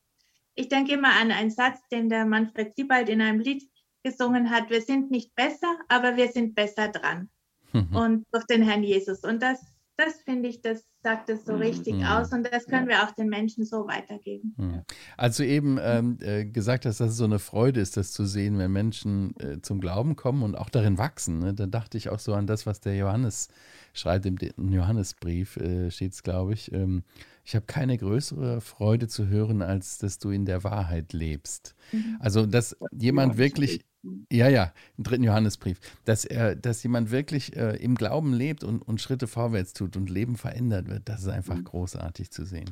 ich 0.55 0.69
denke 0.69 0.93
immer 0.93 1.15
an 1.21 1.31
einen 1.31 1.51
Satz, 1.51 1.81
den 1.91 2.09
der 2.09 2.27
Manfred 2.27 2.75
Siebald 2.77 3.09
in 3.09 3.23
einem 3.23 3.41
Lied 3.41 3.69
gesungen 4.03 4.51
hat, 4.51 4.71
wir 4.71 4.83
sind 4.83 5.11
nicht 5.11 5.35
besser, 5.35 5.79
aber 5.89 6.17
wir 6.17 6.29
sind 6.29 6.55
besser 6.55 6.89
dran. 6.89 7.31
und 7.93 8.27
durch 8.33 8.45
den 8.47 8.63
Herrn 8.63 8.83
Jesus. 8.83 9.21
Und 9.21 9.43
das 9.43 9.61
das 9.99 10.21
finde 10.25 10.49
ich, 10.49 10.63
das 10.63 10.85
sagt 11.03 11.29
es 11.29 11.45
so 11.45 11.55
mhm, 11.55 11.59
richtig 11.59 11.95
mhm. 11.95 12.05
aus 12.05 12.33
und 12.33 12.47
das 12.51 12.67
können 12.67 12.89
wir 12.89 13.03
auch 13.03 13.11
den 13.11 13.29
Menschen 13.29 13.65
so 13.65 13.89
weitergeben. 13.89 14.55
Mhm. 14.57 14.83
Also 15.17 15.43
eben 15.43 15.79
ähm, 15.83 16.19
äh, 16.21 16.45
gesagt 16.45 16.87
hast, 16.87 17.01
dass 17.01 17.11
es 17.11 17.17
so 17.17 17.25
eine 17.25 17.41
Freude 17.41 17.81
ist, 17.81 17.97
das 17.97 18.13
zu 18.13 18.25
sehen, 18.25 18.59
wenn 18.59 18.71
Menschen 18.71 19.35
äh, 19.41 19.61
zum 19.61 19.81
Glauben 19.81 20.15
kommen 20.15 20.45
und 20.45 20.55
auch 20.55 20.71
darin 20.71 20.99
wachsen. 20.99 21.41
Ne? 21.41 21.53
Da 21.53 21.67
dachte 21.67 21.99
ich 21.99 22.11
auch 22.11 22.21
so 22.21 22.35
an 22.35 22.47
das, 22.47 22.65
was 22.65 22.81
der 22.81 22.97
Johannes 22.97 23.49
schreibt 23.93 24.27
im 24.27 24.39
Johannesbrief, 24.73 25.57
äh, 25.57 25.91
steht 25.91 26.13
es, 26.13 26.23
glaube 26.23 26.53
ich. 26.53 26.73
Ähm, 26.73 27.03
ich 27.45 27.57
habe 27.57 27.67
keine 27.67 27.97
größere 27.99 28.61
Freude 28.61 29.09
zu 29.09 29.27
hören, 29.27 29.63
als 29.63 29.99
dass 29.99 30.19
du 30.19 30.31
in 30.31 30.45
der 30.45 30.65
Wahrheit 30.65 31.13
lebst. 31.13 31.75
Mhm. 31.93 32.19
Also, 32.21 32.47
dass 32.47 32.77
jemand 32.93 33.39
wirklich 33.39 33.85
ja, 34.31 34.49
ja, 34.49 34.73
im 34.97 35.05
dritten 35.05 35.25
Johannesbrief, 35.25 35.81
dass 36.05 36.25
er, 36.25 36.55
dass 36.55 36.83
jemand 36.83 37.11
wirklich 37.11 37.57
äh, 37.57 37.77
im 37.77 37.97
Glauben 37.97 38.33
lebt 38.33 38.63
und, 38.63 38.81
und 38.81 39.01
Schritte 39.01 39.27
vorwärts 39.27 39.73
tut 39.73 39.97
und 39.97 40.09
Leben 40.09 40.37
verändert 40.37 40.89
wird, 40.89 41.09
das 41.09 41.23
ist 41.23 41.29
einfach 41.29 41.57
mhm. 41.57 41.65
großartig 41.65 42.31
zu 42.31 42.45
sehen. 42.45 42.71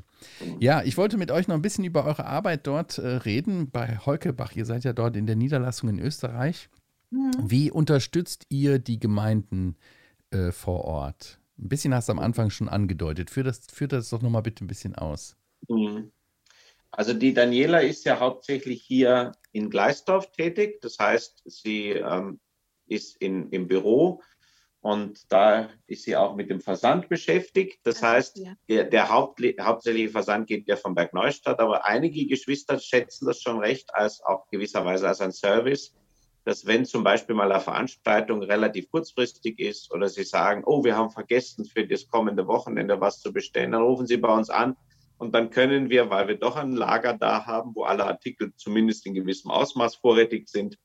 Ja, 0.61 0.83
ich 0.83 0.97
wollte 0.97 1.17
mit 1.17 1.31
euch 1.31 1.49
noch 1.49 1.57
ein 1.57 1.63
bisschen 1.63 1.85
über 1.85 2.05
eure 2.05 2.27
Arbeit 2.27 2.67
dort 2.67 2.99
äh, 2.99 3.09
reden, 3.09 3.71
bei 3.71 3.99
Heukebach. 3.99 4.55
Ihr 4.55 4.67
seid 4.67 4.85
ja 4.85 4.93
dort 4.93 5.17
in 5.17 5.27
der 5.27 5.37
Niederlassung 5.37 5.89
in 5.89 5.99
Österreich. 5.99 6.69
Mhm. 7.11 7.33
Wie 7.43 7.71
unterstützt 7.71 8.47
ihr 8.49 8.79
die 8.79 9.01
Gemeinden 9.01 9.77
äh, 10.31 10.53
vor 10.53 10.85
Ort? 10.85 11.41
Ein 11.59 11.69
bisschen 11.69 11.95
hast 11.95 12.09
du 12.09 12.13
am 12.13 12.19
Anfang 12.19 12.51
schon 12.51 12.69
angedeutet. 12.69 13.31
Führt 13.31 13.47
das, 13.47 13.63
führt 13.73 13.93
das 13.93 14.11
doch 14.11 14.23
nochmal 14.23 14.43
bitte 14.43 14.65
ein 14.65 14.69
bisschen 14.69 14.95
aus. 14.95 15.37
Mhm. 15.69 16.13
Also 16.91 17.13
die 17.13 17.35
Daniela 17.35 17.81
ist 17.81 18.05
ja 18.05 18.21
hauptsächlich 18.21 18.83
hier 18.83 19.33
in 19.53 19.71
Gleisdorf 19.71 20.31
tätig. 20.33 20.81
Das 20.81 20.99
heißt, 20.99 21.43
sie 21.45 21.91
ähm, 21.91 22.41
ist 22.87 23.17
in, 23.21 23.51
im 23.51 23.69
Büro 23.69 24.23
und 24.81 25.33
da 25.33 25.69
ist 25.89 26.05
sie 26.05 26.17
auch 26.17 26.37
mit 26.37 26.49
dem 26.49 26.61
Versand 26.61 27.09
beschäftigt. 27.09 27.81
Das 27.83 28.03
heißt, 28.03 28.41
der, 28.69 28.85
der 28.85 29.11
Haupt, 29.11 29.41
hauptsächliche 29.61 30.11
Versand 30.11 30.47
geht 30.47 30.69
ja 30.69 30.77
von 30.77 30.95
Berg 30.95 31.13
Neustadt, 31.13 31.59
aber 31.59 31.87
einige 31.87 32.27
Geschwister 32.27 32.79
schätzen 32.79 33.27
das 33.27 33.43
schon 33.43 33.59
recht 33.59 33.93
als 33.95 34.23
auch 34.23 34.49
gewisserweise 34.49 35.09
als 35.09 35.21
ein 35.21 35.33
Service, 35.33 35.93
dass 36.45 36.67
wenn 36.67 36.85
zum 36.85 37.03
Beispiel 37.03 37.35
mal 37.35 37.51
eine 37.51 37.61
Veranstaltung 37.61 38.45
relativ 38.45 38.89
kurzfristig 38.89 39.59
ist 39.59 39.93
oder 39.93 40.09
sie 40.09 40.23
sagen, 40.23 40.63
oh, 40.65 40.85
wir 40.85 40.97
haben 40.97 41.11
vergessen 41.11 41.65
für 41.65 41.85
das 41.85 42.07
kommende 42.07 42.47
Wochenende 42.47 43.01
was 43.01 43.21
zu 43.21 43.33
bestellen, 43.33 43.73
dann 43.73 43.83
rufen 43.83 44.07
sie 44.07 44.19
bei 44.19 44.33
uns 44.33 44.51
an 44.51 44.77
und 45.19 45.35
dann 45.35 45.51
können 45.51 45.89
wir, 45.91 46.11
weil 46.11 46.29
wir 46.29 46.37
doch 46.37 46.57
ein 46.57 46.73
Lager 46.73 47.15
da 47.15 47.47
haben, 47.47 47.75
wo 47.75 47.85
alle 47.85 48.05
Artikel 48.05 48.53
zumindest 48.57 49.07
in 49.07 49.15
gewissem 49.15 49.51
Ausmaß 49.51 49.97
vorrätig 49.97 50.49
sind, 50.49 50.79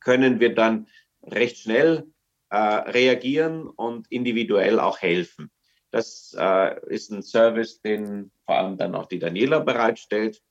können 0.00 0.40
wir 0.40 0.54
dann 0.54 0.88
recht 1.22 1.58
schnell 1.58 2.06
äh, 2.50 2.56
reagieren 2.56 3.66
und 3.66 4.10
individuell 4.10 4.78
auch 4.78 5.00
helfen. 5.00 5.50
Das 5.90 6.34
äh, 6.38 6.80
ist 6.88 7.10
ein 7.10 7.22
Service, 7.22 7.80
den 7.80 8.30
vor 8.44 8.56
allem 8.56 8.76
dann 8.76 8.94
auch 8.94 9.06
die 9.06 9.18
Daniela 9.18 9.60
bereitstellt. 9.60 10.42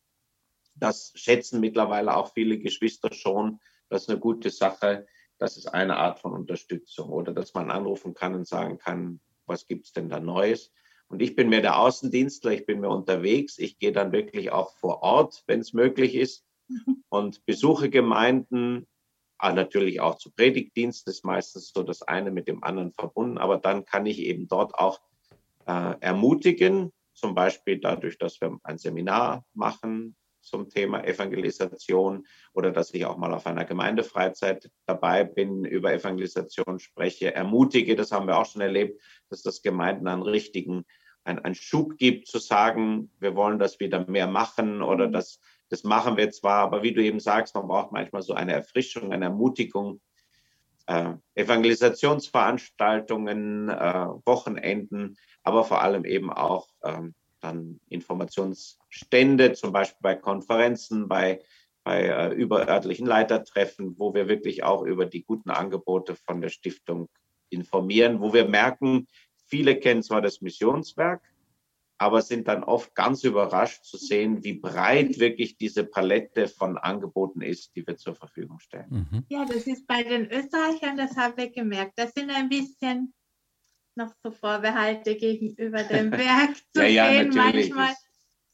Das 0.75 1.11
schätzen 1.15 1.59
mittlerweile 1.59 2.15
auch 2.15 2.33
viele 2.33 2.57
Geschwister 2.59 3.11
schon. 3.11 3.59
Das 3.89 4.03
ist 4.03 4.09
eine 4.09 4.19
gute 4.19 4.49
Sache. 4.49 5.05
Das 5.37 5.57
ist 5.57 5.67
eine 5.67 5.97
Art 5.97 6.19
von 6.19 6.33
Unterstützung 6.33 7.09
oder 7.09 7.33
dass 7.33 7.53
man 7.53 7.71
anrufen 7.71 8.13
kann 8.13 8.35
und 8.35 8.47
sagen 8.47 8.77
kann, 8.77 9.19
was 9.45 9.67
gibt 9.67 9.85
es 9.85 9.93
denn 9.93 10.09
da 10.09 10.19
Neues? 10.19 10.71
Und 11.13 11.21
ich 11.21 11.35
bin 11.35 11.49
mehr 11.49 11.61
der 11.61 11.77
Außendienstler, 11.77 12.53
ich 12.53 12.65
bin 12.65 12.79
mehr 12.79 12.89
unterwegs. 12.89 13.59
Ich 13.59 13.77
gehe 13.77 13.91
dann 13.91 14.11
wirklich 14.11 14.51
auch 14.51 14.75
vor 14.77 15.03
Ort, 15.03 15.43
wenn 15.45 15.59
es 15.59 15.71
möglich 15.71 16.15
ist, 16.15 16.43
mhm. 16.67 17.03
und 17.09 17.45
besuche 17.45 17.91
Gemeinden, 17.91 18.87
ah, 19.37 19.53
natürlich 19.53 20.01
auch 20.01 20.15
zu 20.15 20.31
Predigtdienst, 20.31 21.07
ist 21.07 21.23
meistens 21.23 21.71
so 21.71 21.83
das 21.83 22.01
eine 22.01 22.31
mit 22.31 22.47
dem 22.47 22.63
anderen 22.63 22.93
verbunden, 22.93 23.37
aber 23.37 23.59
dann 23.59 23.85
kann 23.85 24.07
ich 24.07 24.21
eben 24.21 24.47
dort 24.47 24.73
auch 24.73 25.01
äh, 25.67 25.93
ermutigen, 25.99 26.91
zum 27.13 27.35
Beispiel 27.35 27.79
dadurch, 27.79 28.17
dass 28.17 28.41
wir 28.41 28.57
ein 28.63 28.79
Seminar 28.79 29.45
machen 29.53 30.15
zum 30.41 30.67
Thema 30.69 31.03
Evangelisation 31.05 32.25
oder 32.53 32.71
dass 32.71 32.91
ich 32.91 33.05
auch 33.05 33.17
mal 33.17 33.33
auf 33.33 33.45
einer 33.45 33.65
Gemeindefreizeit 33.65 34.69
dabei 34.87 35.23
bin, 35.23 35.63
über 35.63 35.93
Evangelisation 35.93 36.79
spreche, 36.79 37.35
ermutige, 37.35 37.95
das 37.95 38.11
haben 38.11 38.25
wir 38.25 38.37
auch 38.37 38.47
schon 38.47 38.61
erlebt, 38.61 38.99
dass 39.29 39.43
das 39.43 39.61
Gemeinden 39.61 40.07
einen 40.07 40.23
richtigen 40.23 40.85
ein, 41.23 41.39
ein 41.39 41.55
Schub 41.55 41.97
gibt, 41.97 42.27
zu 42.27 42.39
sagen, 42.39 43.09
wir 43.19 43.35
wollen 43.35 43.59
das 43.59 43.79
wieder 43.79 44.05
mehr 44.07 44.27
machen 44.27 44.81
oder 44.81 45.07
mhm. 45.07 45.13
das, 45.13 45.39
das 45.69 45.83
machen 45.83 46.17
wir 46.17 46.31
zwar, 46.31 46.63
aber 46.63 46.83
wie 46.83 46.93
du 46.93 47.03
eben 47.03 47.19
sagst, 47.19 47.55
man 47.55 47.67
braucht 47.67 47.91
manchmal 47.91 48.21
so 48.21 48.33
eine 48.33 48.53
Erfrischung, 48.53 49.11
eine 49.11 49.25
Ermutigung. 49.25 50.01
Äh, 50.85 51.13
Evangelisationsveranstaltungen, 51.35 53.69
äh, 53.69 54.07
Wochenenden, 54.25 55.17
aber 55.41 55.63
vor 55.63 55.81
allem 55.81 56.03
eben 56.03 56.29
auch 56.29 56.67
ähm, 56.83 57.15
dann 57.39 57.79
Informationsstände, 57.87 59.53
zum 59.53 59.71
Beispiel 59.71 59.99
bei 60.01 60.15
Konferenzen, 60.15 61.07
bei, 61.07 61.41
bei 61.85 62.03
äh, 62.03 62.33
überörtlichen 62.33 63.07
Leitertreffen, 63.07 63.97
wo 63.97 64.13
wir 64.13 64.27
wirklich 64.27 64.63
auch 64.63 64.83
über 64.83 65.05
die 65.05 65.23
guten 65.23 65.51
Angebote 65.51 66.15
von 66.15 66.41
der 66.41 66.49
Stiftung 66.49 67.07
informieren, 67.49 68.19
wo 68.19 68.33
wir 68.33 68.47
merken, 68.47 69.07
Viele 69.53 69.79
kennen 69.79 70.01
zwar 70.01 70.19
das 70.19 70.41
Missionswerk, 70.41 71.21
aber 71.99 72.23
sind 72.23 72.47
dann 72.47 72.63
oft 72.63 72.95
ganz 72.95 73.23
überrascht 73.23 73.83
zu 73.83 73.97
sehen, 73.97 74.43
wie 74.43 74.53
breit 74.53 75.19
wirklich 75.19 75.57
diese 75.57 75.83
Palette 75.83 76.47
von 76.47 76.79
Angeboten 76.79 77.43
ist, 77.43 77.75
die 77.75 77.85
wir 77.85 77.95
zur 77.95 78.15
Verfügung 78.15 78.57
stellen. 78.57 79.07
Mhm. 79.11 79.25
Ja, 79.29 79.45
das 79.45 79.67
ist 79.67 79.85
bei 79.85 80.01
den 80.01 80.25
Österreichern, 80.31 80.97
das 80.97 81.15
habe 81.17 81.43
ich 81.43 81.53
gemerkt. 81.53 81.93
Das 81.97 82.13
sind 82.13 82.31
ein 82.31 82.49
bisschen 82.49 83.13
noch 83.95 84.11
so 84.23 84.31
Vorbehalte 84.31 85.15
gegenüber 85.15 85.83
dem 85.83 86.11
Werk 86.11 86.55
zu 86.73 86.81
ja, 86.81 86.87
ja, 86.87 87.11
sehen, 87.11 87.35
manchmal 87.35 87.93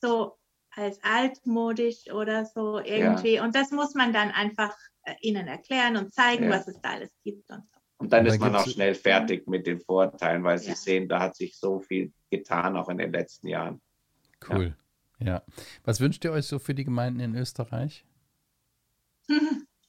so 0.02 0.38
als 0.72 1.02
altmodisch 1.02 2.12
oder 2.12 2.44
so 2.44 2.80
irgendwie. 2.80 3.36
Ja. 3.36 3.46
Und 3.46 3.56
das 3.56 3.72
muss 3.72 3.96
man 3.96 4.12
dann 4.12 4.32
einfach 4.32 4.76
äh, 5.04 5.16
ihnen 5.22 5.48
erklären 5.48 5.96
und 5.96 6.14
zeigen, 6.14 6.50
was 6.50 6.68
es 6.68 6.82
da 6.82 6.90
alles 6.90 7.12
gibt 7.24 7.50
und 7.50 7.64
so. 7.72 7.79
Und 8.00 8.14
dann 8.14 8.26
ist 8.26 8.40
man 8.40 8.56
auch 8.56 8.66
schnell 8.66 8.96
fertig 8.96 9.46
mit 9.48 9.68
den 9.68 9.82
Vorteilen, 9.82 10.44
weil 10.46 10.58
sie 10.58 10.70
ja. 10.70 10.76
sehen, 10.76 11.10
da 11.10 11.20
hat 11.20 11.36
sich 11.36 11.58
so 11.58 11.80
viel 11.80 12.14
getan, 12.32 12.78
auch 12.78 12.88
in 12.88 12.98
den 12.98 13.12
letzten 13.12 13.48
Jahren. 13.48 13.82
Cool. 14.50 14.74
Ja. 15.20 15.26
ja. 15.26 15.44
Was 15.84 16.00
wünscht 16.00 16.24
ihr 16.24 16.32
euch 16.32 16.46
so 16.46 16.60
für 16.60 16.74
die 16.74 16.86
Gemeinden 16.86 17.20
in 17.20 17.36
Österreich? 17.36 18.06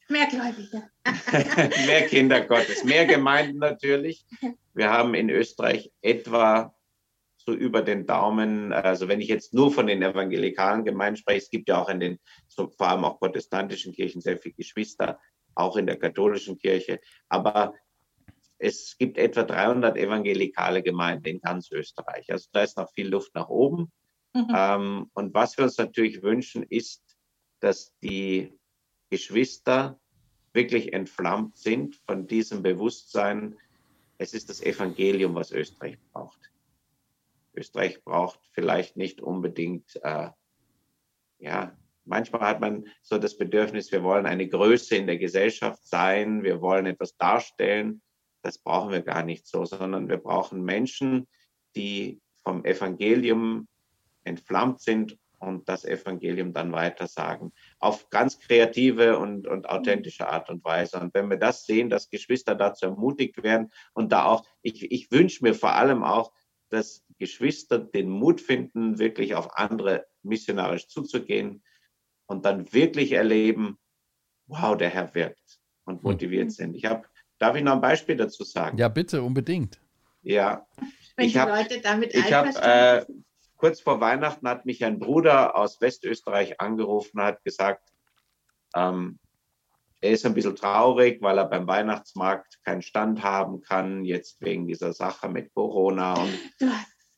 Mehr 0.09 0.27
Gläubige. 0.27 0.91
mehr 1.87 2.09
Kinder 2.09 2.41
Gottes, 2.41 2.83
mehr 2.83 3.07
Gemeinden 3.07 3.59
natürlich. 3.59 4.27
Wir 4.75 4.91
haben 4.91 5.15
in 5.15 5.31
Österreich 5.31 5.93
etwa 6.03 6.75
so 7.37 7.55
über 7.55 7.83
den 7.83 8.07
Daumen, 8.07 8.73
also 8.73 9.07
wenn 9.07 9.21
ich 9.21 9.29
jetzt 9.29 9.55
nur 9.55 9.73
von 9.73 9.87
den 9.87 10.03
evangelikalen 10.03 10.85
Gemeinden 10.85 11.17
spreche, 11.17 11.39
es 11.39 11.51
gibt 11.51 11.69
ja 11.69 11.81
auch 11.81 11.89
in 11.89 12.01
den, 12.01 12.19
so 12.49 12.69
vor 12.77 12.89
allem 12.89 13.05
auch 13.05 13.21
protestantischen 13.21 13.93
Kirchen 13.93 14.21
sehr 14.21 14.37
viele 14.37 14.57
Geschwister, 14.57 15.21
auch 15.55 15.77
in 15.77 15.87
der 15.87 15.97
katholischen 15.97 16.59
Kirche. 16.59 16.99
Aber 17.29 17.75
es 18.61 18.97
gibt 18.99 19.17
etwa 19.17 19.43
300 19.43 19.97
evangelikale 19.97 20.83
Gemeinden 20.83 21.27
in 21.27 21.41
ganz 21.41 21.71
Österreich. 21.71 22.31
Also 22.31 22.49
da 22.53 22.63
ist 22.63 22.77
noch 22.77 22.93
viel 22.93 23.09
Luft 23.09 23.35
nach 23.35 23.49
oben. 23.49 23.91
Mhm. 24.35 24.55
Ähm, 24.55 25.11
und 25.15 25.35
was 25.35 25.57
wir 25.57 25.65
uns 25.65 25.79
natürlich 25.79 26.23
wünschen, 26.23 26.63
ist, 26.63 27.03
dass 27.61 27.93
die 28.03 28.53
Geschwister 29.09 29.99
wirklich 30.53 30.93
entflammt 30.93 31.57
sind 31.57 31.97
von 32.07 32.27
diesem 32.27 32.63
Bewusstsein, 32.63 33.57
es 34.19 34.35
ist 34.35 34.51
das 34.51 34.61
Evangelium, 34.61 35.35
was 35.35 35.53
Österreich 35.53 35.99
braucht. 36.13 36.39
Österreich 37.55 38.05
braucht 38.05 38.41
vielleicht 38.53 38.97
nicht 38.97 39.23
unbedingt, 39.23 39.97
äh, 40.03 40.29
ja, 41.39 41.77
manchmal 42.05 42.43
hat 42.43 42.61
man 42.61 42.87
so 43.01 43.17
das 43.17 43.39
Bedürfnis, 43.39 43.91
wir 43.91 44.03
wollen 44.03 44.27
eine 44.27 44.47
Größe 44.47 44.97
in 44.97 45.07
der 45.07 45.17
Gesellschaft 45.17 45.85
sein, 45.87 46.43
wir 46.43 46.61
wollen 46.61 46.87
etwas 46.87 47.17
darstellen. 47.17 48.03
Das 48.43 48.59
brauchen 48.59 48.91
wir 48.91 49.03
gar 49.03 49.23
nicht 49.23 49.47
so, 49.47 49.65
sondern 49.65 50.09
wir 50.09 50.17
brauchen 50.17 50.63
Menschen, 50.63 51.29
die 51.77 52.21
vom 52.43 52.65
Evangelium 52.65 53.69
entflammt 54.25 54.81
sind 54.81 55.19
und 55.39 55.69
das 55.69 55.85
Evangelium 55.85 56.53
dann 56.53 56.73
weitersagen. 56.73 57.53
Auf 57.79 58.11
ganz 58.11 58.39
kreative 58.39 59.19
und, 59.19 59.47
und 59.47 59.69
authentische 59.69 60.29
Art 60.29 60.51
und 60.51 60.63
Weise. 60.65 61.01
Und 61.01 61.15
wenn 61.15 61.31
wir 61.31 61.39
das 61.39 61.65
sehen, 61.65 61.89
dass 61.89 62.11
Geschwister 62.11 62.55
dazu 62.55 62.87
ermutigt 62.87 63.43
werden 63.43 63.73
und 63.95 64.13
da 64.13 64.27
auch, 64.27 64.45
ich, 64.63 64.91
ich 64.91 65.11
wünsche 65.11 65.43
mir 65.43 65.55
vor 65.55 65.73
allem 65.73 66.03
auch, 66.03 66.33
dass 66.69 67.05
Geschwister 67.19 67.79
den 67.79 68.09
Mut 68.09 68.41
finden, 68.41 68.99
wirklich 68.99 69.35
auf 69.35 69.57
andere 69.57 70.07
missionarisch 70.23 70.87
zuzugehen 70.89 71.63
und 72.27 72.45
dann 72.45 72.73
wirklich 72.73 73.13
erleben, 73.13 73.79
wow, 74.47 74.77
der 74.77 74.91
Herr 74.91 75.15
wirkt 75.15 75.61
und 75.85 76.03
motiviert 76.03 76.47
mhm. 76.47 76.51
sind. 76.51 76.75
Ich 76.77 76.85
habe, 76.85 77.09
darf 77.41 77.57
ich 77.57 77.65
noch 77.65 77.73
ein 77.73 77.81
Beispiel 77.81 78.17
dazu 78.17 78.45
sagen? 78.45 78.79
Ja, 78.79 78.89
bitte, 78.89 79.23
unbedingt. 79.23 79.81
Ja. 80.23 80.67
Wenn 81.17 81.27
ich 81.27 81.33
die 81.33 81.41
hab, 81.41 81.49
Leute 81.49 81.81
damit 81.81 82.15
ich 82.15 82.33
habe 82.33 82.49
äh, 82.63 83.05
kurz 83.57 83.81
vor 83.81 84.01
Weihnachten 84.01 84.47
hat 84.49 84.67
mich 84.67 84.85
ein 84.85 84.99
Bruder 84.99 85.57
aus 85.57 85.81
Westösterreich 85.81 86.61
angerufen, 86.61 87.21
hat 87.21 87.43
gesagt, 87.43 87.91
ähm, 88.75 89.19
er 90.01 90.13
ist 90.13 90.25
ein 90.25 90.35
bisschen 90.35 90.57
traurig, 90.57 91.21
weil 91.21 91.37
er 91.37 91.45
beim 91.47 91.67
Weihnachtsmarkt 91.67 92.61
keinen 92.65 92.83
Stand 92.83 93.23
haben 93.23 93.61
kann, 93.61 94.05
jetzt 94.05 94.41
wegen 94.41 94.67
dieser 94.67 94.93
Sache 94.93 95.29
mit 95.29 95.53
Corona. 95.53 96.15
Und 96.21 96.39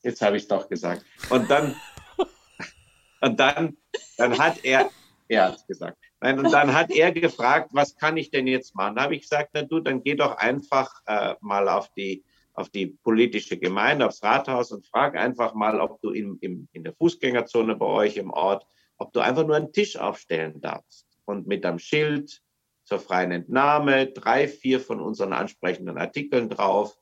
jetzt 0.02 0.20
habe 0.22 0.36
ich 0.36 0.44
es 0.44 0.48
doch 0.48 0.68
gesagt. 0.68 1.04
Und 1.30 1.48
dann, 1.50 1.76
und 3.20 3.38
dann, 3.38 3.76
dann 4.16 4.36
hat 4.38 4.64
er, 4.64 4.90
er 5.28 5.46
hat 5.46 5.56
es 5.56 5.66
gesagt. 5.66 5.98
Nein, 6.22 6.38
und 6.38 6.52
dann 6.52 6.72
hat 6.72 6.90
er 6.92 7.10
gefragt, 7.10 7.70
was 7.72 7.96
kann 7.96 8.16
ich 8.16 8.30
denn 8.30 8.46
jetzt 8.46 8.76
machen? 8.76 8.94
Da 8.94 9.02
habe 9.02 9.16
ich 9.16 9.22
gesagt, 9.22 9.50
na 9.54 9.62
du, 9.62 9.80
dann 9.80 10.02
geh 10.02 10.14
doch 10.14 10.36
einfach 10.36 11.02
äh, 11.06 11.34
mal 11.40 11.68
auf 11.68 11.92
die 11.94 12.24
auf 12.54 12.68
die 12.68 12.86
politische 12.86 13.56
Gemeinde, 13.58 14.06
aufs 14.06 14.22
Rathaus 14.22 14.72
und 14.72 14.86
frag 14.86 15.16
einfach 15.16 15.54
mal, 15.54 15.80
ob 15.80 16.00
du 16.02 16.10
in, 16.10 16.36
in, 16.40 16.68
in 16.72 16.84
der 16.84 16.92
Fußgängerzone 16.92 17.76
bei 17.76 17.86
euch 17.86 18.18
im 18.18 18.30
Ort, 18.30 18.66
ob 18.98 19.12
du 19.12 19.20
einfach 19.20 19.46
nur 19.46 19.56
einen 19.56 19.72
Tisch 19.72 19.96
aufstellen 19.96 20.60
darfst 20.60 21.06
und 21.24 21.46
mit 21.46 21.64
einem 21.64 21.78
Schild 21.78 22.42
zur 22.84 22.98
freien 22.98 23.32
Entnahme, 23.32 24.08
drei, 24.08 24.48
vier 24.48 24.80
von 24.80 25.00
unseren 25.00 25.32
ansprechenden 25.32 25.96
Artikeln 25.96 26.50
drauf. 26.50 26.96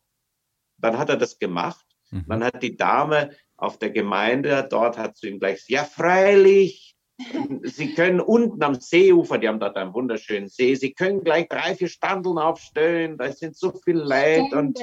Dann 0.79 0.99
hat 0.99 1.09
er 1.09 1.17
das 1.17 1.39
gemacht. 1.39 1.85
Mhm. 2.11 2.25
Dann 2.29 2.45
hat 2.45 2.63
die 2.63 2.77
Dame 2.77 3.31
auf 3.57 3.79
der 3.79 3.91
Gemeinde 3.91 4.67
dort 4.71 4.97
hat 4.99 5.17
zu 5.17 5.29
ihm 5.29 5.41
gleich 5.41 5.65
ja 5.69 5.85
freilich, 5.85 6.90
Sie 7.65 7.95
können 7.95 8.21
unten 8.21 8.63
am 8.63 8.75
Seeufer, 8.75 9.39
die 9.39 9.49
haben 9.49 9.61
dort 9.61 9.77
einen 9.77 9.95
wunderschönen 9.95 10.49
See, 10.49 10.75
Sie 10.75 10.93
können 10.93 11.23
gleich 11.23 11.49
drei, 11.49 11.75
vier 11.75 11.89
Standeln 11.89 12.39
aufstellen, 12.39 13.19
da 13.19 13.31
sind 13.33 13.57
so 13.57 13.73
viel 13.73 13.97
Leid 13.97 14.53
und. 14.53 14.79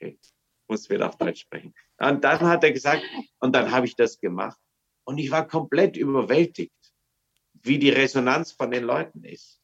Okay. 0.00 0.18
Muss 0.68 0.88
wieder 0.88 1.08
auf 1.08 1.16
Deutsch 1.16 1.42
sprechen. 1.42 1.74
Und 1.98 2.24
dann 2.24 2.40
hat 2.40 2.64
er 2.64 2.72
gesagt, 2.72 3.02
und 3.40 3.54
dann 3.54 3.70
habe 3.70 3.86
ich 3.86 3.96
das 3.96 4.20
gemacht. 4.20 4.58
Und 5.04 5.18
ich 5.18 5.30
war 5.30 5.46
komplett 5.46 5.96
überwältigt, 5.96 6.72
wie 7.54 7.78
die 7.78 7.90
Resonanz 7.90 8.52
von 8.52 8.70
den 8.70 8.84
Leuten 8.84 9.24
ist. 9.24 9.60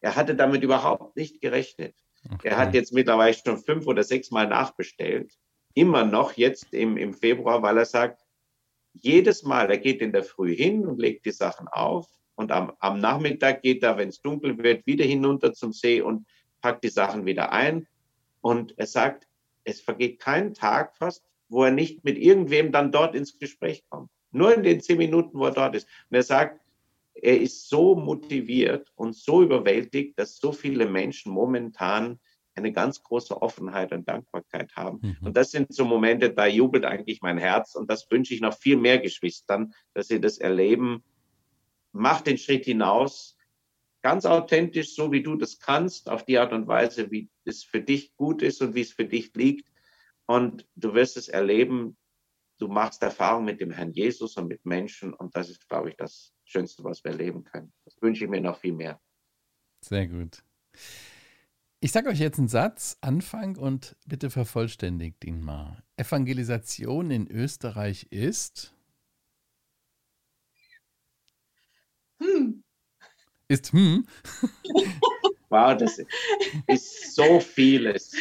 Er 0.00 0.16
hatte 0.16 0.34
damit 0.34 0.62
überhaupt 0.62 1.16
nicht 1.16 1.40
gerechnet. 1.40 1.94
Okay. 2.30 2.48
Er 2.48 2.58
hat 2.58 2.74
jetzt 2.74 2.92
mittlerweile 2.92 3.34
schon 3.34 3.58
fünf 3.58 3.86
oder 3.86 4.02
sechs 4.02 4.30
Mal 4.30 4.46
nachbestellt. 4.46 5.32
Immer 5.74 6.04
noch 6.04 6.34
jetzt 6.34 6.72
im, 6.72 6.96
im 6.96 7.14
Februar, 7.14 7.62
weil 7.62 7.78
er 7.78 7.86
sagt, 7.86 8.19
jedes 8.92 9.42
Mal, 9.42 9.70
er 9.70 9.78
geht 9.78 10.00
in 10.00 10.12
der 10.12 10.24
Früh 10.24 10.54
hin 10.54 10.86
und 10.86 10.98
legt 10.98 11.26
die 11.26 11.32
Sachen 11.32 11.68
auf. 11.68 12.08
Und 12.34 12.52
am, 12.52 12.72
am 12.78 13.00
Nachmittag 13.00 13.62
geht 13.62 13.82
er, 13.82 13.98
wenn 13.98 14.08
es 14.08 14.22
dunkel 14.22 14.56
wird, 14.58 14.86
wieder 14.86 15.04
hinunter 15.04 15.52
zum 15.52 15.72
See 15.72 16.00
und 16.00 16.26
packt 16.60 16.84
die 16.84 16.88
Sachen 16.88 17.26
wieder 17.26 17.52
ein. 17.52 17.86
Und 18.40 18.78
er 18.78 18.86
sagt, 18.86 19.26
es 19.64 19.80
vergeht 19.80 20.20
kein 20.20 20.54
Tag 20.54 20.96
fast, 20.96 21.24
wo 21.48 21.64
er 21.64 21.70
nicht 21.70 22.04
mit 22.04 22.16
irgendwem 22.16 22.72
dann 22.72 22.92
dort 22.92 23.14
ins 23.14 23.38
Gespräch 23.38 23.84
kommt. 23.88 24.10
Nur 24.30 24.54
in 24.54 24.62
den 24.62 24.80
zehn 24.80 24.98
Minuten, 24.98 25.38
wo 25.38 25.46
er 25.46 25.52
dort 25.52 25.74
ist. 25.74 25.88
Und 26.08 26.16
er 26.16 26.22
sagt, 26.22 26.60
er 27.14 27.40
ist 27.40 27.68
so 27.68 27.94
motiviert 27.94 28.90
und 28.94 29.14
so 29.14 29.42
überwältigt, 29.42 30.18
dass 30.18 30.38
so 30.38 30.52
viele 30.52 30.86
Menschen 30.86 31.32
momentan 31.32 32.18
eine 32.54 32.72
ganz 32.72 33.02
große 33.02 33.40
Offenheit 33.40 33.92
und 33.92 34.08
Dankbarkeit 34.08 34.74
haben. 34.76 34.98
Mhm. 35.02 35.26
Und 35.26 35.36
das 35.36 35.50
sind 35.50 35.72
so 35.72 35.84
Momente, 35.84 36.32
da 36.32 36.46
jubelt 36.46 36.84
eigentlich 36.84 37.22
mein 37.22 37.38
Herz. 37.38 37.74
Und 37.74 37.90
das 37.90 38.10
wünsche 38.10 38.34
ich 38.34 38.40
noch 38.40 38.56
viel 38.56 38.76
mehr 38.76 38.98
Geschwistern, 38.98 39.72
dass 39.94 40.08
sie 40.08 40.20
das 40.20 40.38
erleben. 40.38 41.02
Macht 41.92 42.26
den 42.26 42.38
Schritt 42.38 42.64
hinaus, 42.64 43.36
ganz 44.02 44.24
authentisch, 44.24 44.94
so 44.94 45.12
wie 45.12 45.22
du 45.22 45.36
das 45.36 45.58
kannst, 45.58 46.08
auf 46.08 46.24
die 46.24 46.38
Art 46.38 46.52
und 46.52 46.66
Weise, 46.66 47.10
wie 47.10 47.28
es 47.44 47.64
für 47.64 47.80
dich 47.80 48.14
gut 48.16 48.42
ist 48.42 48.62
und 48.62 48.74
wie 48.74 48.82
es 48.82 48.92
für 48.92 49.04
dich 49.04 49.34
liegt. 49.34 49.68
Und 50.26 50.66
du 50.76 50.94
wirst 50.94 51.16
es 51.16 51.28
erleben, 51.28 51.96
du 52.58 52.68
machst 52.68 53.02
Erfahrung 53.02 53.44
mit 53.44 53.60
dem 53.60 53.70
Herrn 53.70 53.92
Jesus 53.92 54.36
und 54.36 54.48
mit 54.48 54.64
Menschen. 54.64 55.12
Und 55.12 55.36
das 55.36 55.50
ist, 55.50 55.68
glaube 55.68 55.90
ich, 55.90 55.96
das 55.96 56.32
Schönste, 56.44 56.84
was 56.84 57.02
wir 57.04 57.12
erleben 57.12 57.44
können. 57.44 57.72
Das 57.84 58.00
wünsche 58.00 58.24
ich 58.24 58.30
mir 58.30 58.40
noch 58.40 58.58
viel 58.58 58.74
mehr. 58.74 59.00
Sehr 59.80 60.06
gut. 60.06 60.42
Ich 61.80 61.92
sage 61.92 62.10
euch 62.10 62.18
jetzt 62.18 62.38
einen 62.38 62.48
Satz, 62.48 62.98
Anfang 63.00 63.56
und 63.56 63.96
bitte 64.06 64.30
vervollständigt 64.30 65.24
ihn 65.24 65.40
mal. 65.40 65.82
Evangelisation 65.96 67.10
in 67.10 67.26
Österreich 67.26 68.06
ist. 68.10 68.74
Hm 72.18 72.62
ist 73.50 73.72
hm. 73.72 74.06
Wow, 75.48 75.76
das 75.76 76.00
ist 76.68 77.16
so 77.16 77.40
vieles. 77.40 78.14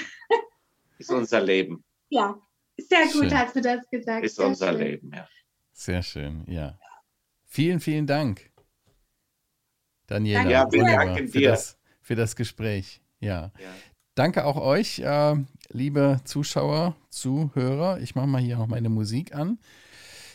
Ist 0.97 1.11
unser 1.11 1.39
Leben. 1.39 1.83
Ja, 2.09 2.35
sehr 2.75 3.03
gut 3.03 3.29
schön. 3.29 3.37
hast 3.37 3.55
du 3.55 3.61
das 3.61 3.87
gesagt. 3.91 4.25
Ist 4.25 4.37
sehr 4.37 4.47
unser 4.47 4.71
schön. 4.71 4.79
Leben, 4.79 5.11
ja. 5.13 5.29
Sehr 5.71 6.01
schön, 6.01 6.43
ja. 6.47 6.79
Vielen, 7.45 7.79
vielen 7.79 8.07
Dank, 8.07 8.51
Daniela. 10.07 10.49
Ja, 10.49 10.71
wir 10.71 10.83
danken 10.83 11.27
für 11.27 11.37
dir. 11.37 11.49
Das, 11.51 11.77
für 12.01 12.15
das 12.15 12.35
Gespräch. 12.35 12.99
Ja. 13.19 13.51
ja. 13.59 13.69
Danke 14.15 14.45
auch 14.45 14.57
euch, 14.57 14.99
äh, 14.99 15.35
liebe 15.69 16.19
Zuschauer, 16.25 16.95
Zuhörer. 17.09 17.99
Ich 17.99 18.15
mache 18.15 18.27
mal 18.27 18.41
hier 18.41 18.59
auch 18.59 18.67
meine 18.67 18.89
Musik 18.89 19.33
an. 19.33 19.59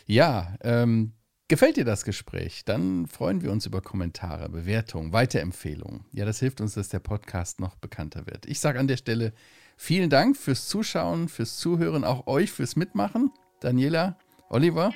Ja, 0.07 0.55
ähm, 0.61 1.13
Gefällt 1.47 1.77
dir 1.77 1.85
das 1.85 2.05
Gespräch? 2.05 2.65
Dann 2.65 3.05
freuen 3.05 3.43
wir 3.43 3.51
uns 3.51 3.67
über 3.67 3.79
Kommentare, 3.79 4.49
Bewertungen, 4.49 5.13
Weiterempfehlungen. 5.13 6.03
Ja, 6.11 6.25
das 6.25 6.39
hilft 6.39 6.59
uns, 6.59 6.73
dass 6.73 6.89
der 6.89 6.97
Podcast 6.97 7.59
noch 7.59 7.75
bekannter 7.75 8.25
wird. 8.25 8.47
Ich 8.47 8.59
sage 8.59 8.79
an 8.79 8.87
der 8.87 8.97
Stelle 8.97 9.31
vielen 9.77 10.09
Dank 10.09 10.37
fürs 10.37 10.67
Zuschauen, 10.67 11.29
fürs 11.29 11.57
Zuhören, 11.57 12.03
auch 12.03 12.25
euch 12.25 12.51
fürs 12.51 12.75
Mitmachen. 12.75 13.31
Daniela, 13.59 14.17
Oliver. 14.49 14.91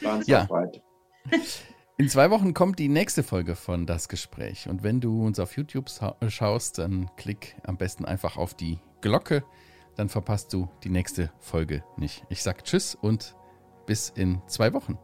Ja, 0.00 0.20
ja. 0.26 0.48
In 1.98 2.08
zwei 2.08 2.30
Wochen 2.30 2.54
kommt 2.54 2.78
die 2.78 2.88
nächste 2.88 3.22
Folge 3.22 3.54
von 3.54 3.86
Das 3.86 4.08
Gespräch. 4.08 4.66
Und 4.68 4.82
wenn 4.82 5.00
du 5.00 5.24
uns 5.24 5.38
auf 5.38 5.56
YouTube 5.56 5.90
schaust, 6.28 6.78
dann 6.78 7.10
klick 7.16 7.54
am 7.64 7.76
besten 7.76 8.06
einfach 8.06 8.38
auf 8.38 8.54
die 8.54 8.78
Glocke. 9.02 9.44
Dann 9.96 10.08
verpasst 10.08 10.52
du 10.54 10.70
die 10.84 10.88
nächste 10.88 11.30
Folge 11.38 11.84
nicht. 11.98 12.24
Ich 12.30 12.42
sage 12.42 12.62
Tschüss 12.62 12.94
und 12.94 13.36
bis 13.86 14.08
in 14.08 14.40
zwei 14.46 14.72
Wochen. 14.72 14.98